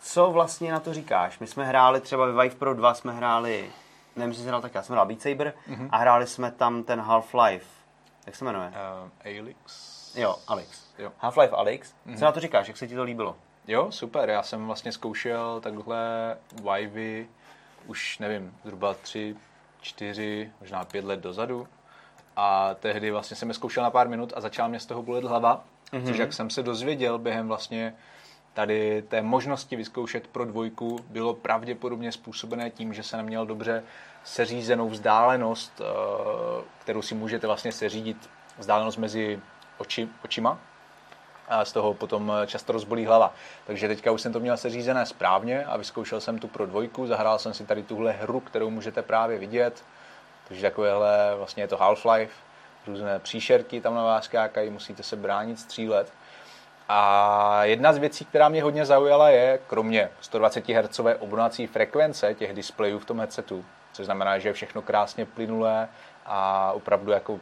[0.01, 1.38] co vlastně na to říkáš?
[1.38, 3.71] My jsme hráli třeba ve Vive Pro 2, jsme hráli,
[4.17, 5.55] nevím, jestli jsi hrál tak, já jsem hrál Beat Saber
[5.90, 7.67] a hráli jsme tam ten Half-Life,
[8.27, 8.69] jak se jmenuje?
[8.69, 10.14] Uh, Alix?
[10.17, 10.85] Jo, Alex.
[10.99, 11.12] Jo.
[11.21, 11.95] Half-Life Alex.
[12.19, 13.37] Co na to říkáš, jak se ti to líbilo?
[13.67, 14.31] Jo, super.
[14.31, 17.27] Já jsem vlastně zkoušel takhle Vivey
[17.87, 19.37] už, nevím, zhruba tři,
[19.81, 21.69] čtyři, možná pět let dozadu.
[22.37, 25.25] A tehdy vlastně jsem je zkoušel na pár minut a začala mě z toho bolet
[25.25, 26.07] hlava, mm-hmm.
[26.07, 27.94] což jak jsem se dozvěděl během vlastně
[28.55, 33.83] tady té možnosti vyzkoušet pro dvojku, bylo pravděpodobně způsobené tím, že jsem neměl dobře
[34.25, 35.85] seřízenou vzdálenost, eh,
[36.79, 39.40] kterou si můžete vlastně seřídit, vzdálenost mezi
[39.79, 40.59] oči, očima,
[41.49, 43.35] a z toho potom často rozbolí hlava.
[43.66, 47.38] Takže teďka už jsem to měl seřízené správně a vyzkoušel jsem tu pro dvojku, zahrál
[47.38, 49.85] jsem si tady tuhle hru, kterou můžete právě vidět.
[50.49, 52.29] Takže takovéhle, vlastně je to Half-Life,
[52.87, 56.13] různé příšerky tam na vás skákají, musíte se bránit, střílet.
[56.89, 62.53] A jedna z věcí, která mě hodně zaujala, je, kromě 120 Hz obnovací frekvence těch
[62.53, 65.89] displejů v tom headsetu, což znamená, že je všechno krásně plynulé
[66.27, 67.41] a opravdu jako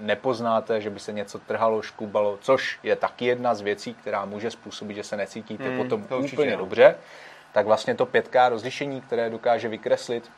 [0.00, 4.50] nepoznáte, že by se něco trhalo, škubalo, což je taky jedna z věcí, která může
[4.50, 6.58] způsobit, že se necítíte Hmm, potom úplně no.
[6.58, 6.96] dobře,
[7.52, 10.30] tak vlastně to 5K rozlišení, které dokáže vykreslit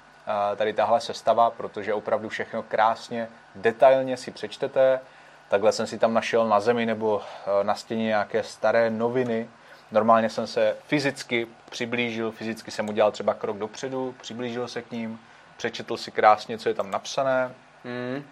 [0.56, 5.00] tady tahle sestava, protože opravdu všechno krásně, detailně si přečtete.
[5.48, 7.22] Takhle jsem si tam našel na zemi nebo
[7.60, 9.48] e, na stěně nějaké staré noviny.
[9.92, 15.20] Normálně jsem se fyzicky přiblížil, fyzicky jsem udělal třeba krok dopředu, přiblížil se k ním,
[15.56, 18.24] přečetl si krásně, co je tam napsané, Mm.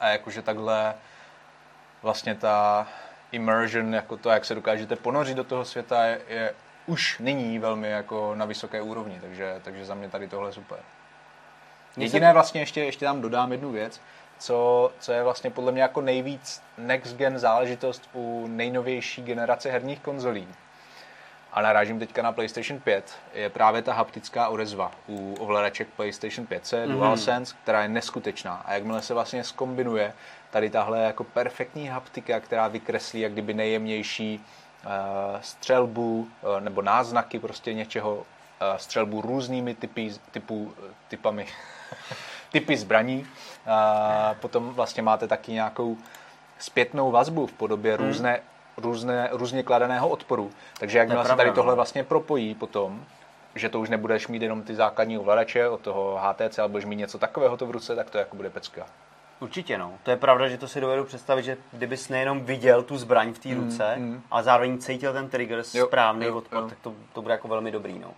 [0.00, 0.94] a jakože takhle
[2.02, 2.86] vlastně ta
[3.32, 6.54] immersion, jako to, jak se dokážete ponořit do toho světa, je, je
[6.86, 10.78] už nyní velmi jako na vysoké úrovni, takže, takže za mě tady tohle super.
[11.96, 14.00] Jediné vlastně ještě, ještě tam dodám jednu věc,
[14.38, 20.00] co, co je vlastně podle mě jako nejvíc next gen záležitost u nejnovější generace herních
[20.00, 20.48] konzolí.
[21.52, 26.62] A narážím teďka na PlayStation 5, je právě ta haptická odezva u ovladaček PlayStation 5,
[26.62, 26.92] mm-hmm.
[26.92, 28.54] DualSense, která je neskutečná.
[28.54, 30.12] A jakmile se vlastně skombinuje
[30.50, 34.44] tady tahle jako perfektní haptika, která vykreslí jak kdyby nejjemnější
[34.84, 34.90] uh,
[35.40, 38.26] střelbu uh, nebo náznaky prostě něčeho,
[38.76, 40.72] střelbu různými typy, typů,
[41.08, 41.46] typami,
[42.52, 43.26] typy zbraní.
[43.66, 45.96] A potom vlastně máte taky nějakou
[46.58, 48.40] zpětnou vazbu v podobě různé
[48.76, 50.50] různé, různě kladeného odporu.
[50.80, 51.54] Takže jakmile se tady no.
[51.54, 53.04] tohle vlastně propojí potom,
[53.54, 56.96] že to už nebudeš mít jenom ty základní ovladače od toho HTC, ale budeš mít
[56.96, 58.86] něco takového to v ruce, tak to jako bude pecka.
[59.40, 59.92] Určitě no.
[60.02, 63.38] To je pravda, že to si dovedu představit, že kdybys nejenom viděl tu zbraň v
[63.38, 64.22] té Mm, ruce, mm.
[64.30, 66.68] ale zároveň cítil ten trigger Jo, správný jo, odpor, jo.
[66.68, 67.98] tak to, to bude jako velmi dobrý.
[67.98, 68.14] No.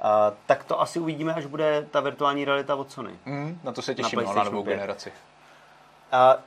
[0.00, 3.12] Uh, tak to asi uvidíme, až bude ta virtuální realita od Sony.
[3.26, 4.74] Mm, na to se těším, Na no, na novou 5.
[4.74, 5.10] generaci.
[6.12, 6.42] Uh,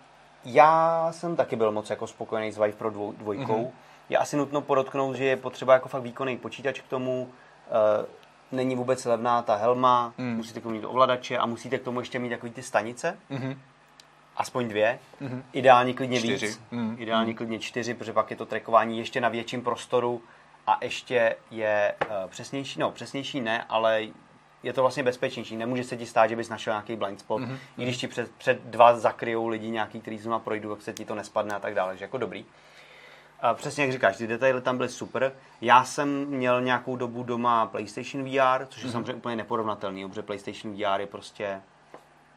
[0.45, 3.57] já jsem taky byl moc jako spokojený s Vive Pro dvou, dvojkou.
[3.57, 3.65] Mhm.
[3.65, 3.71] Mm-hmm.
[4.09, 7.23] Je asi nutno podotknout, že je potřeba jako fakt výkonný počítač k tomu.
[7.23, 8.05] Uh,
[8.51, 10.35] není vůbec levná ta helma, Mm.
[10.35, 13.59] musíte k tomu mít ovladače a musíte k tomu ještě mít takový ty stanice, Mhm.
[14.37, 14.99] aspoň dvě.
[15.19, 15.43] Mhm.
[15.53, 16.47] Ideálně klidně Čtyři.
[16.47, 16.61] víc.
[16.71, 16.95] Mm.
[16.99, 20.21] Ideálně klidně čtyři, protože pak je to trackování ještě na větším prostoru
[20.67, 24.01] a ještě je uh, přesnější, no přesnější ne, ale
[24.63, 25.55] je to vlastně bezpečnější.
[25.55, 27.57] Nemůže se ti stát, že bys našel nějaký blind spot, Mhm.
[27.77, 31.05] i když ti před, před dva zakryjou lidi nějaký, který zrovna projdou, tak se ti
[31.05, 32.45] to nespadne a tak dále, že jako dobrý.
[33.41, 35.33] A přesně jak říkáš, ty detaily tam byly super.
[35.61, 40.73] Já jsem měl nějakou dobu doma PlayStation VR, což je samozřejmě úplně neporovnatelný, protože PlayStation
[40.75, 41.61] VR je prostě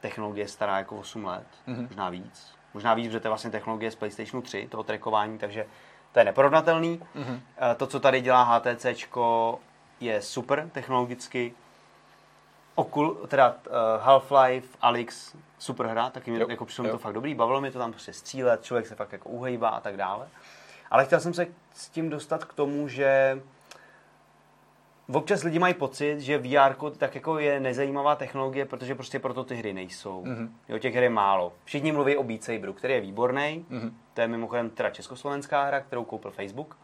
[0.00, 1.82] technologie stará jako 8 let, Mhm.
[1.86, 2.52] možná víc.
[2.74, 5.66] Možná víc, protože to je vlastně technologie z PlayStationu 3, toho trackování, takže
[6.12, 7.02] to je neporovnatelný.
[7.14, 7.40] Mhm.
[7.58, 8.86] Eh, To, co tady dělá HTC,
[10.00, 11.54] je super technologicky.
[12.74, 17.12] Okul, teda uh, Half-Life, Alyx, super hra, taky mě, Jo, jako přišlo mi to fakt
[17.12, 20.28] dobrý, bavilo mě to tam prostě střílet, člověk se fakt jako uhejbá a tak dále.
[20.90, 23.40] Ale chtěl jsem se s tím dostat k tomu, že
[25.12, 29.54] občas lidi mají pocit, že VR tak jako je nezajímavá technologie, protože prostě proto ty
[29.54, 30.24] hry nejsou.
[30.24, 30.56] Mhm.
[30.68, 31.52] Jo, těch her je málo.
[31.64, 33.64] Všichni mluví o Beat Saberu, který je výborný.
[33.68, 33.96] Mhm.
[34.14, 36.76] To je mimochodem teda československá hra, kterou koupil Facebook,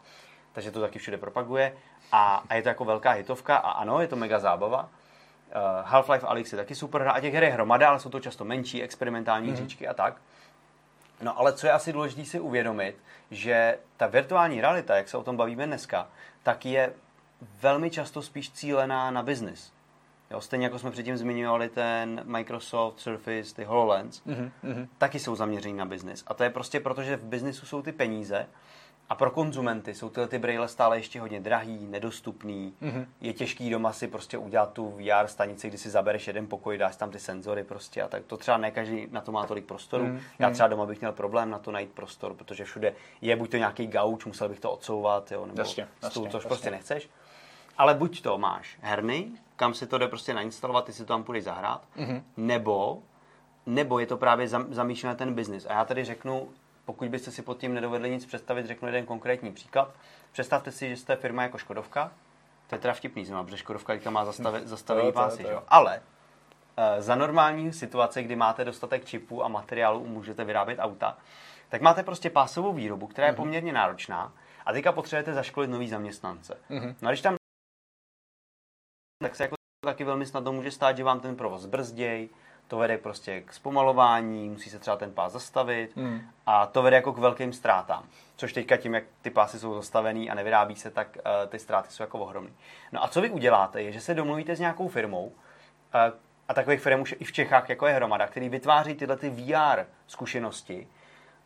[0.53, 1.73] takže to taky všude propaguje.
[2.11, 4.89] A, a je to jako velká hitovka a ano, je to mega zábava.
[5.55, 8.19] Uh, Half-Life Alyx je taky super hra a těch her je hromada, ale jsou to
[8.19, 9.55] často menší, experimentální Mhm.
[9.55, 9.59] mm-hmm.
[9.59, 10.15] hříčky a tak.
[11.21, 12.95] No ale co je asi důležité si uvědomit,
[13.31, 16.07] že ta virtuální realita, jak se o tom bavíme dneska,
[16.43, 16.93] tak je
[17.61, 19.73] velmi často spíš cílená na biznis.
[20.31, 24.51] Jo, stejně jako jsme předtím zmiňovali ten Microsoft Surface, ty HoloLens, Mhm.
[24.63, 24.87] Mhm.
[24.97, 26.23] taky jsou zaměření na biznis.
[26.27, 28.47] A to je prostě proto, že v biznisu jsou ty peníze
[29.09, 32.73] a pro konzumenty jsou tyhle ty brýle stále ještě hodně drahý, nedostupný.
[32.81, 33.05] Mhm.
[33.21, 36.95] Je těžký doma si prostě udělat tu VR stanici, kdy si zabereš jeden pokoj, dáš
[36.95, 40.03] tam ty senzory prostě a tak to třeba ne každý na to má tolik prostoru.
[40.05, 40.19] Mhm.
[40.39, 43.57] Já třeba doma bych měl problém na to najít prostor, protože všude je buď to
[43.57, 46.47] nějaký gauč, musel bych to odsouvat, jo, nebo Jasně, stůl, jasně, což jasně.
[46.47, 47.09] prostě nechceš.
[47.77, 51.23] Ale buď to máš herny, kam si to jde prostě nainstalovat, ty si to tam
[51.23, 52.23] půjdeš zahrát, Mhm.
[52.37, 52.99] nebo,
[53.65, 55.65] nebo je to právě zam, zamýšlené ten biznis.
[55.65, 56.49] A já tady řeknu,
[56.85, 59.91] pokud byste si pod tím nedovedli nic představit, řeknu jeden konkrétní příklad.
[60.31, 62.11] Představte si, že jste firma jako Škodovka,
[62.67, 65.43] to je teda vtipný znovu, protože Škodovka teďka má zastave, zastavený Jo, to je, pásy,
[65.43, 65.63] že jo?
[65.67, 66.01] Ale
[66.77, 71.17] eh, za normální situace, kdy máte dostatek čipů a materiálu, můžete vyrábět auta,
[71.69, 73.37] tak máte prostě pásovou výrobu, která je Mhm.
[73.37, 74.33] poměrně náročná
[74.65, 76.57] a teďka potřebujete zaškolit nový zaměstnance.
[76.69, 76.95] Mhm.
[77.01, 77.36] No a když tam
[79.19, 79.55] tak se jako
[79.85, 82.29] taky velmi snadno může stát, že vám ten provoz brzděj,
[82.67, 86.21] to vede prostě k zpomalování, musí se třeba ten pás zastavit Mhm.
[86.45, 88.03] a to vede jako k velkým ztrátám.
[88.35, 91.91] Což teďka tím, jak ty pásy jsou zastavený a nevyrábí se, tak uh, ty ztráty
[91.91, 92.51] jsou jako ohromné.
[92.91, 95.33] No a co vy uděláte, je, že se domluvíte s nějakou firmou, uh,
[96.47, 99.85] a takových firm už i v Čechách jako je hromada, který vytváří tyhle ty VR
[100.07, 100.87] zkušenosti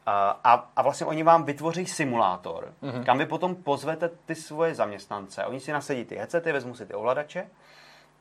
[0.05, 3.03] a, a, a vlastně oni vám vytvoří simulátor, mm-hmm.
[3.03, 5.45] kam vy potom pozvete ty svoje zaměstnance.
[5.45, 7.47] Oni si nasadí ty headsety, vezmou si ty ovladače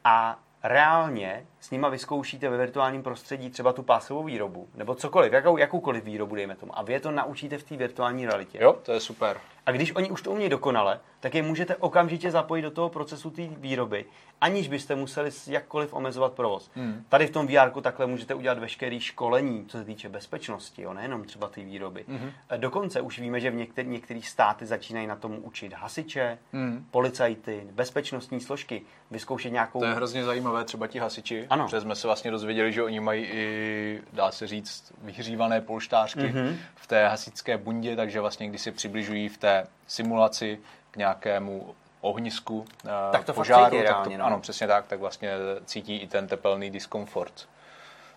[0.04, 5.56] a reálně s nima vyzkoušíte ve virtuálním prostředí třeba tu pásovou výrobu, nebo cokoliv, jakou,
[5.56, 6.78] jakoukoliv výrobu, dejme tomu.
[6.78, 8.58] A vy je to naučíte v té virtuální realitě.
[8.62, 9.36] Jo, to je super.
[9.66, 13.30] A když oni už to umějí dokonale, tak je můžete okamžitě zapojit do toho procesu
[13.30, 14.04] té výroby,
[14.40, 16.70] aniž byste museli jakkoliv omezovat provoz.
[16.74, 17.04] Hmm.
[17.08, 21.24] Tady v tom VR takhle můžete udělat veškeré školení, co se týče bezpečnosti, jo, nejenom
[21.24, 22.04] třeba té výroby.
[22.50, 26.86] E, Dokonce už víme, že v některý, některých státy začínají na tom učit hasiče, Hmm.
[26.90, 29.78] policajty, bezpečnostní složky, vyzkoušet nějakou...
[29.80, 31.46] To je hrozně zajímavé, třeba ti hasiči.
[31.50, 31.64] Ano.
[31.64, 36.56] Protože jsme se vlastně dozvěděli, že oni mají i, dá se říct, vyhřívané polštářky Mhm.
[36.74, 39.49] v té hasičské bundě, takže vlastně když se přibližují v té
[39.86, 40.59] simulaci
[40.90, 44.26] k nějakému ohnisku eh, Tak to fakt požáru, cítí tak reálně, to, no.
[44.26, 45.32] ano, přesně tak, tak vlastně
[45.64, 47.48] cítí i ten tepelný diskomfort.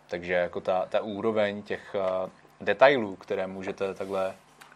[0.07, 2.29] Takže jako ta, ta úroveň těch eh,
[2.61, 4.33] detailů, které můžete takhle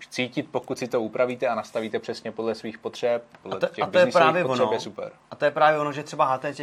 [0.10, 3.84] cítit, pokud si to upravíte a nastavíte přesně podle svých potřeb, podle A to, těch
[3.84, 4.74] a to je právě potřeb, ono.
[4.74, 5.12] je super.
[5.32, 6.60] A to je právě ono, že třeba HTC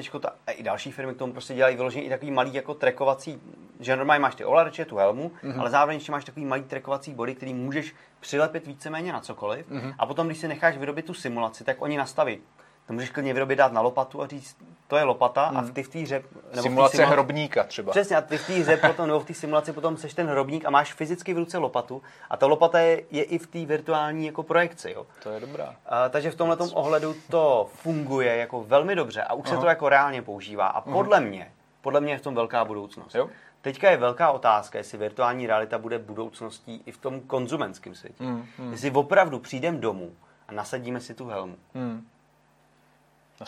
[0.47, 3.41] a i další firmy k tomu prostě dělají vyloženě i takový malý jako trackovací,
[3.81, 5.53] že normálně máš ty ovladače, tu helmu, Mhm.
[5.53, 5.61] mm-hmm.
[5.61, 9.71] ale zároveň ještě máš takový malý trackovací body, který můžeš přilepit víceméně na cokoliv.
[9.71, 9.81] Mhm.
[9.81, 9.95] Mm-hmm.
[9.99, 12.39] A potom, když si necháš vyrobit tu simulaci, tak oni nastaví
[12.87, 14.57] To můžeš klidně vyrobit dát na lopatu a říct,
[14.89, 15.57] to je lopata hmm.
[15.57, 16.15] a ty v té hře...
[16.15, 17.91] Nebo Simulace simulaci, hrobníka třeba.
[17.91, 20.65] Přesně, a ty v té hře potom, nebo v té simulaci potom seš ten hrobník
[20.65, 24.27] a máš fyzicky v ruce lopatu a ta lopata je, je i v té virtuální
[24.27, 24.91] jako projekci.
[24.91, 25.07] Jo.
[25.23, 25.75] To je dobrá.
[25.87, 29.57] A, takže v tomhle ohledu to funguje jako velmi dobře a už Aha.
[29.57, 31.27] se to jako reálně používá a podle Aha.
[31.27, 33.15] mě, podle mě je v tom velká budoucnost.
[33.15, 33.29] Jo.
[33.61, 38.25] Teďka je velká otázka, jestli virtuální realita bude budoucností i v tom konzumenském světě.
[38.25, 38.73] Mm, mm.
[38.73, 40.13] Jestli opravdu přijdeme domů
[40.49, 41.57] a nasadíme si tu helmu.
[41.75, 42.07] Mm.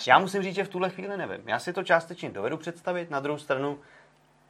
[0.07, 1.49] Já musím říct, že v tuhle chvíli nevím.
[1.49, 3.79] Já si to částečně dovedu představit, na druhou stranu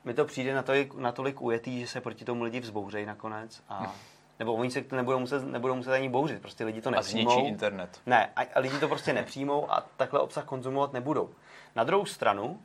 [0.05, 3.63] mi to přijde natolik, natolik ujetý, že se proti tomu lidi vzbouřejí nakonec.
[3.69, 3.95] A,
[4.39, 7.45] nebo oni se to nebudou muset, nebudou muset ani bouřit, prostě lidi to nepřijmou.
[7.45, 8.01] A internet.
[8.07, 11.31] Ne, a, a lidi to prostě nepřijmou a takhle obsah konzumovat nebudou.
[11.77, 12.61] Na druhou stranu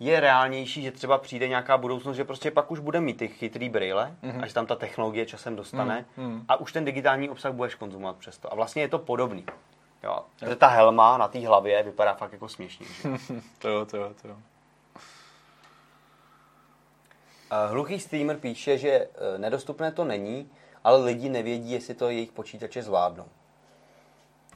[0.00, 3.68] je reálnější, že třeba přijde nějaká budoucnost, že prostě pak už bude mít ty chytrý
[3.68, 4.42] brýle, mm-hmm.
[4.42, 6.44] až tam ta technologie časem dostane mm-hmm.
[6.48, 8.52] a už ten digitální obsah budeš konzumovat přesto.
[8.52, 9.44] A vlastně je to podobný.
[10.02, 10.24] Jo.
[10.42, 10.56] jo.
[10.56, 12.86] Ta helma na té hlavě vypadá fakt jako směšně.
[13.58, 14.36] to jo, to jo, to jo.
[17.68, 20.50] Hluchý streamer píše, že e, nedostupné to není,
[20.84, 23.26] ale lidi nevědí, jestli to jejich počítače zvládnou.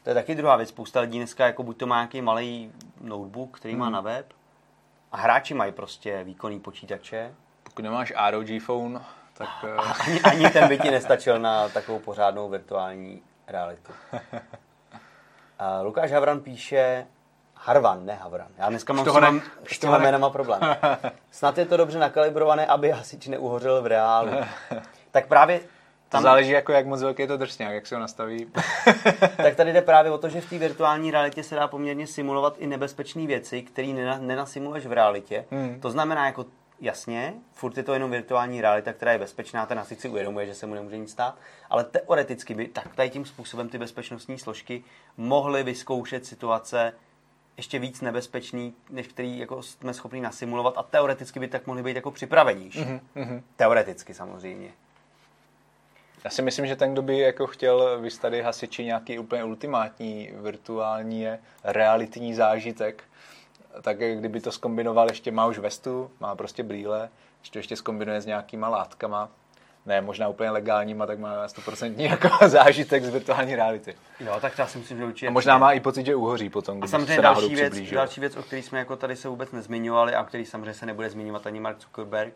[0.03, 0.69] To je taky druhá věc.
[0.69, 3.93] Spousta lidí dneska jako buď to má nějaký malý notebook, který má hmm.
[3.93, 4.33] na web,
[5.13, 7.35] a hráči mají prostě výkonný počítače.
[7.63, 9.01] Pokud nemáš ROG phone,
[9.35, 9.49] tak...
[9.65, 13.93] A e, ani, ani ten by ti nestačil na takovou pořádnou virtuální realitu.
[15.63, 17.07] A Lukáš Havran píše,
[17.55, 18.49] Harvan, ne Havran.
[18.59, 20.61] Já dneska mám s, mám, s těma jménama problém.
[21.31, 24.31] Snad je to dobře nakalibrované, aby hasič neuhořel v reálu.
[25.11, 25.61] tak právě
[26.09, 26.21] tam...
[26.21, 28.47] To záleží, jako jak moc velký je to drsňák, jak se ho nastaví.
[29.37, 32.55] tak tady jde právě o to, že v té virtuální realitě se dá poměrně simulovat
[32.59, 33.89] i nebezpečné věci, které
[34.21, 35.45] nenasimuluješ v realitě.
[35.51, 35.81] Hmm.
[35.81, 36.45] To znamená, jako
[36.83, 40.55] jasně, furt je to jenom virtuální realita, která je bezpečná, ten asi si uvědomuje, že
[40.55, 41.39] se mu nemůže nic stát,
[41.71, 44.85] ale teoreticky by tak tady tím způsobem ty bezpečnostní složky
[45.17, 46.93] mohly vyzkoušet situace
[47.57, 51.97] ještě víc nebezpečný, než který jako jsme schopni nasimulovat a teoreticky by tak mohli být
[51.97, 52.85] jako připravenější.
[52.85, 53.43] Mm-hmm.
[53.57, 54.71] Teoreticky samozřejmě.
[56.25, 61.27] Já si myslím, že ten, kdo by jako chtěl vystavět hasiči nějaký úplně ultimátní virtuální
[61.65, 63.05] realitní zážitek,
[63.83, 67.09] tak kdyby to skombinoval, ještě má už vestu, má prostě brýle,
[67.41, 69.29] ještě ještě skombinuje s nějakýma látkama,
[69.87, 73.95] ne možná úplně legálníma, tak má 100% jako zážitek z virtuální reality.
[74.21, 75.29] Jo, tak já si myslím, že určitě.
[75.29, 78.21] A možná má i pocit, že uhoří potom, když a samozřejmě se další věc, další
[78.21, 81.11] věc, o které jsme jako tady se vůbec nezmiňovali a o který samozřejmě se nebude
[81.11, 82.35] zmiňovat ani Mark Zuckerberg,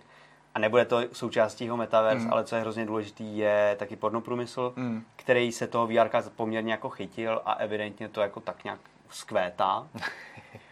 [0.57, 2.33] a nebude to součástí jeho metaverse, mm.
[2.33, 5.05] ale co je hrozně důležitý, je taky pornoprůmysl, mm.
[5.17, 8.81] který se toho VR poměrně jako chytil a evidentně to jako tak nějak
[9.11, 9.89] skvétá.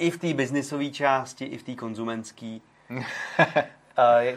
[0.00, 2.58] I v té biznisové části, i v té konzumenské.
[2.90, 2.96] uh,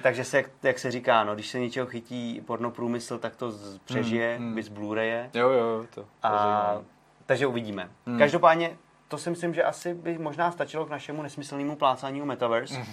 [0.01, 3.53] takže se, jak, jak se říká, no, když se něčeho chytí pornoprůmysl, tak to
[3.85, 4.55] přežije, mm, mm.
[4.55, 5.29] bys Blu-raye.
[5.33, 6.81] Jo, jo, to, to a,
[7.25, 7.89] Takže uvidíme.
[8.05, 8.17] Mm.
[8.17, 12.79] Každopádně, to si myslím, že asi by možná stačilo k našemu nesmyslnému plácání o Metaverse.
[12.79, 12.85] Mm.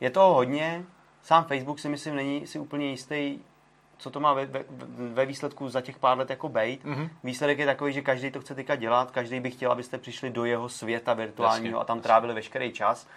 [0.00, 0.84] Je to hodně,
[1.22, 3.38] sám Facebook si myslím není si úplně jistý,
[3.98, 4.64] co to má ve, ve,
[5.12, 6.84] ve výsledku za těch pár let jako bejt.
[6.84, 7.08] Mm-hmm.
[7.24, 10.44] Výsledek je takový, že každý to chce teďka dělat, každý by chtěl, abyste přišli do
[10.44, 13.08] jeho světa virtuálního jasně, a tam trávili veškerý čas.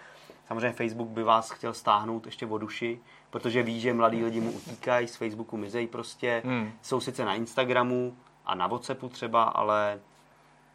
[0.47, 2.99] Samozřejmě Facebook by vás chtěl stáhnout ještě o duši,
[3.29, 6.41] protože ví, že mladí lidi mu utíkají, z Facebooku mizejí prostě.
[6.45, 6.71] Mm.
[6.81, 9.99] Jsou sice na Instagramu a na Whatsappu třeba, ale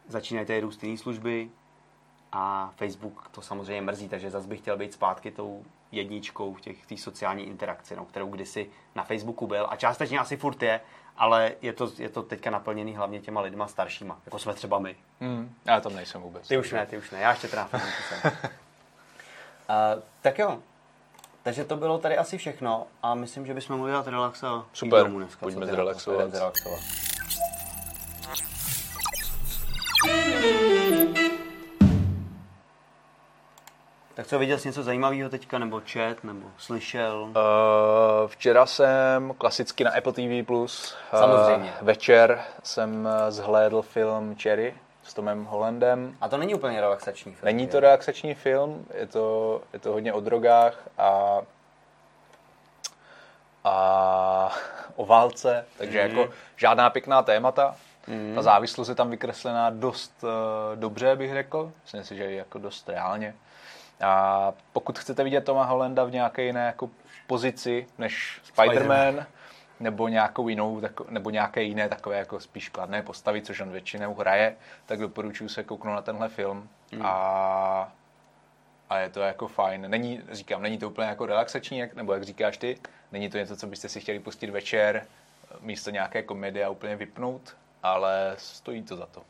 [0.07, 1.49] začínají tady růst jiné služby
[2.31, 5.63] a Facebook to samozřejmě mrzí, takže zase bych chtěl být zpátky tou
[5.95, 10.37] jedničkou v těch té sociální interakci, no, kterou kdysi na Facebooku byl a částečně asi
[10.37, 10.81] furt je,
[11.17, 14.95] ale je to, je to teďka naplněný hlavně těma lidma staršíma, jako jsme třeba my.
[15.19, 16.47] Mm, já tam nejsem vůbec.
[16.47, 18.31] Ty už ne, ty už ne, já ještě teda na Facebooku jsem.
[19.69, 20.59] uh, tak jo,
[21.43, 25.03] takže to bylo tady asi všechno a myslím, že bychom mohli dát relax a Super,
[25.03, 25.39] domů dneska.
[25.39, 26.31] pojďme zrelaxovat.
[26.31, 26.79] zrelaxovat.
[34.15, 37.21] Tak co, viděl jsi něco zajímavého teďka, nebo čet, nebo slyšel?
[37.21, 37.31] Uh,
[38.27, 41.73] včera jsem klasicky na Apple TV+, Plus, eh, Samozřejmě.
[41.81, 46.15] Uh, večer jsem eh, zhlédl film Cherry s Tomem Hollandem.
[46.21, 47.45] A to není úplně relaxační film.
[47.45, 51.41] Není to relaxační film, je to, je to hodně o drogách a
[53.63, 54.51] a
[54.95, 56.17] o válce, takže mm.
[56.17, 57.75] jako žádná pěkná témata.
[58.07, 58.31] Mm.
[58.35, 60.29] Ta závislost je tam vykreslená dost uh,
[60.75, 61.71] dobře, bych řekl.
[61.83, 63.35] Myslím si, že je jako dost reálně.
[64.01, 66.89] A pokud chcete vidět Toma Hollanda v nějaké jiné jako
[67.27, 69.25] pozici než Spider-Man, Spider
[69.79, 74.55] nebo nějakou jinou, nebo nějaké jiné takové jako spíš kladné postavy, což on většinou hraje,
[74.85, 77.05] tak doporučuji se kouknout na tenhle film mm.
[77.05, 77.91] a,
[78.89, 79.89] a je to jako fajn.
[79.89, 82.77] Není, říkám, není to úplně jako relaxační, jak, nebo jak říkáš ty,
[83.11, 85.05] není to něco, co byste si chtěli pustit večer,
[85.61, 89.19] místo nějaké komedie a úplně vypnout, ale stojí to za to.
[89.19, 89.25] Uh,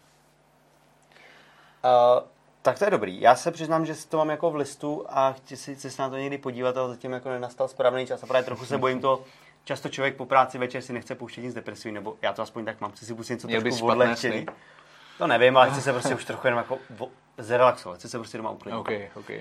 [2.66, 3.22] tak to je dobrý.
[3.22, 6.02] Já se přiznám, že si to mám jako v listu a chci si, chci se
[6.02, 9.02] na to někdy podívat, ale zatím jako nenastal správný čas a právě trochu se bojím
[9.02, 9.24] to,
[9.64, 12.82] často člověk po práci večer si nechce pouštět nic depresivní, nebo já to aspoň tak
[12.82, 14.46] mám, chci si pustit něco Měl trošku odlehčený.
[15.18, 16.78] To nevím, ale chci se prostě už trochu jenom jako
[17.38, 18.80] zrelaxovat, chci se prostě doma uklidnit.
[18.80, 19.30] OK, OK.
[19.30, 19.36] Uh,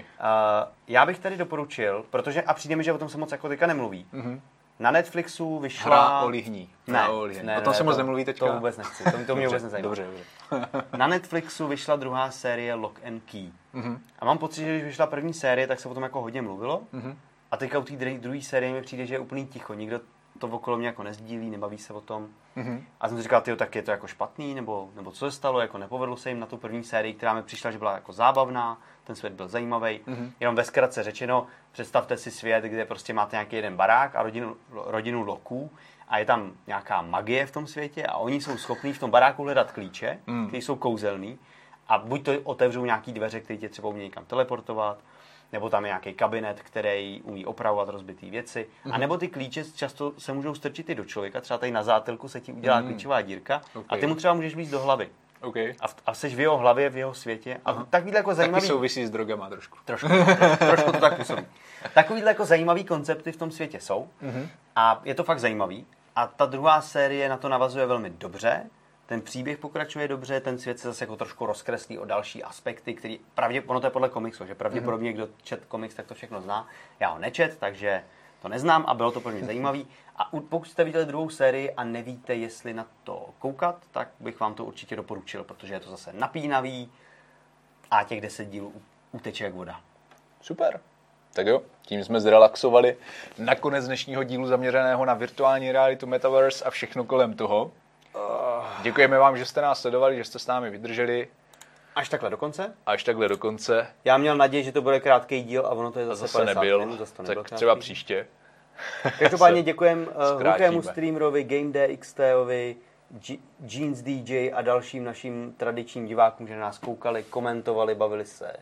[0.88, 3.66] já bych tady doporučil, protože, a přijde mi, že o tom se moc jako teďka
[3.66, 4.40] nemluví, mm-hmm.
[4.78, 6.06] Na Netflixu vyšla...
[6.06, 6.70] Hra o lihní.
[6.86, 7.46] Ne, Hra o lihní.
[7.46, 8.46] ne, o tom ne, se moc to- nemluví teďka?
[8.46, 9.88] To vůbec nechci, to, to mě Dobře, vůbec nezajímá.
[9.88, 10.06] Dobře,
[10.50, 10.82] dobře.
[10.98, 13.48] Na Netflixu vyšla druhá série Lock and Key.
[13.72, 13.94] Mhm.
[13.94, 13.98] Mm-hmm.
[14.18, 16.82] A mám pocit, že když vyšla první série, tak se o tom jako hodně mluvilo.
[16.92, 17.10] Mhm.
[17.10, 17.16] Mm-hmm.
[17.50, 19.74] A teďka u té druhé série mi přijde, že je úplný ticho.
[19.74, 20.00] Nikdo
[20.38, 22.28] to okolo mě jako nezdílí, nebaví se o tom.
[22.56, 22.68] Mhm.
[22.76, 22.82] Mm-hmm.
[23.00, 25.60] A jsem si říkal, tyjo, tak je to jako špatný, nebo, nebo co se stalo,
[25.60, 28.78] jako nepovedlo se jim na tu první sérii, která mi přišla, že byla jako zábavná,
[29.04, 30.00] ten svět byl zajímavý.
[30.06, 30.16] Mhm.
[30.16, 30.32] Mm-hmm.
[30.40, 34.56] Jenom ve zkratce řečeno, představte si svět, kde prostě máte nějaký jeden barák a rodinu,
[34.70, 35.70] rodinu loků
[36.08, 39.42] a je tam nějaká magie v tom světě a oni jsou schopní v tom baráku
[39.42, 40.46] hledat klíče, mm.
[40.46, 41.38] které jsou kouzelný
[41.88, 44.98] a buď to otevřou nějaký dveře, které tě třeba umí někam teleportovat,
[45.52, 48.92] nebo tam je nějaký kabinet, který umí opravovat rozbitý věci, mm.
[48.92, 52.28] a nebo ty klíče často se můžou strčit i do člověka, třeba tady na zátelku
[52.28, 52.86] se ti udělá mm.
[52.86, 53.86] klíčová dírka Ok.
[53.88, 55.08] a ty mu třeba můžeš víc do hlavy.
[55.44, 55.56] OK.
[55.56, 57.60] A, v, a jsi v jeho hlavě, v jeho světě.
[57.64, 58.66] A takovýhle jako Taky zajímavý...
[58.66, 59.78] souvisí s drogama trošku.
[59.84, 60.08] Trošku,
[60.58, 61.46] trošku to tak působí.
[61.94, 64.48] Takovýhle jako zajímavý koncepty v tom světě jsou Mhm.
[64.76, 65.86] a je to fakt zajímavý.
[66.16, 68.62] A ta druhá série na to navazuje velmi dobře.
[69.06, 73.20] Ten příběh pokračuje dobře, ten svět se zase jako trošku rozkreslí o další aspekty, který
[73.34, 76.68] pravdě, ono to je podle komiksu, že pravděpodobně kdo čet komiks, tak to všechno zná.
[77.00, 78.02] Já ho nečet, takže
[78.42, 79.86] to neznám a bylo to pro mě zajímavý.
[80.16, 84.54] A pokud jste viděli druhou sérii a nevíte, jestli na to koukat, tak bych vám
[84.54, 86.92] to určitě doporučil, protože je to zase napínavý
[87.90, 88.72] a těch 10 dílů
[89.12, 89.80] uteče jak voda.
[90.40, 90.80] Super.
[91.32, 92.96] Tak jo, tím jsme zrelaxovali
[93.38, 97.72] nakonec dnešního dílu zaměřeného na virtuální realitu, metaverse a všechno kolem toho.
[98.82, 101.28] Děkujeme vám, že jste nás sledovali, že jste s námi vydrželi
[101.94, 102.74] Až takhle do konce?
[102.86, 103.86] až takhle do konce.
[104.04, 106.60] Já měl naději, že to bude krátký díl a ono to je zase, Zase 50
[106.60, 108.26] nebyl, minut, zase to nebyl tak krátký třeba příště.
[109.18, 110.50] Každopádně děkujem uh, zkrátíme.
[110.50, 112.76] Hlukému streamerovi, Game DXTovi,
[113.10, 118.52] G- Jeans DJ a dalším našim tradičním divákům, že nás koukali, komentovali, bavili se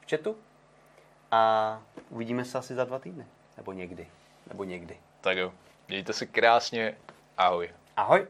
[0.00, 0.36] v chatu.
[1.30, 3.26] A uvidíme se asi za dva týdny.
[3.56, 4.06] Nebo někdy.
[4.48, 4.96] Nebo někdy.
[5.20, 5.52] Tak jo,
[5.88, 6.96] mějte se krásně,
[7.36, 7.70] ahoj.
[7.96, 8.26] Ahoj.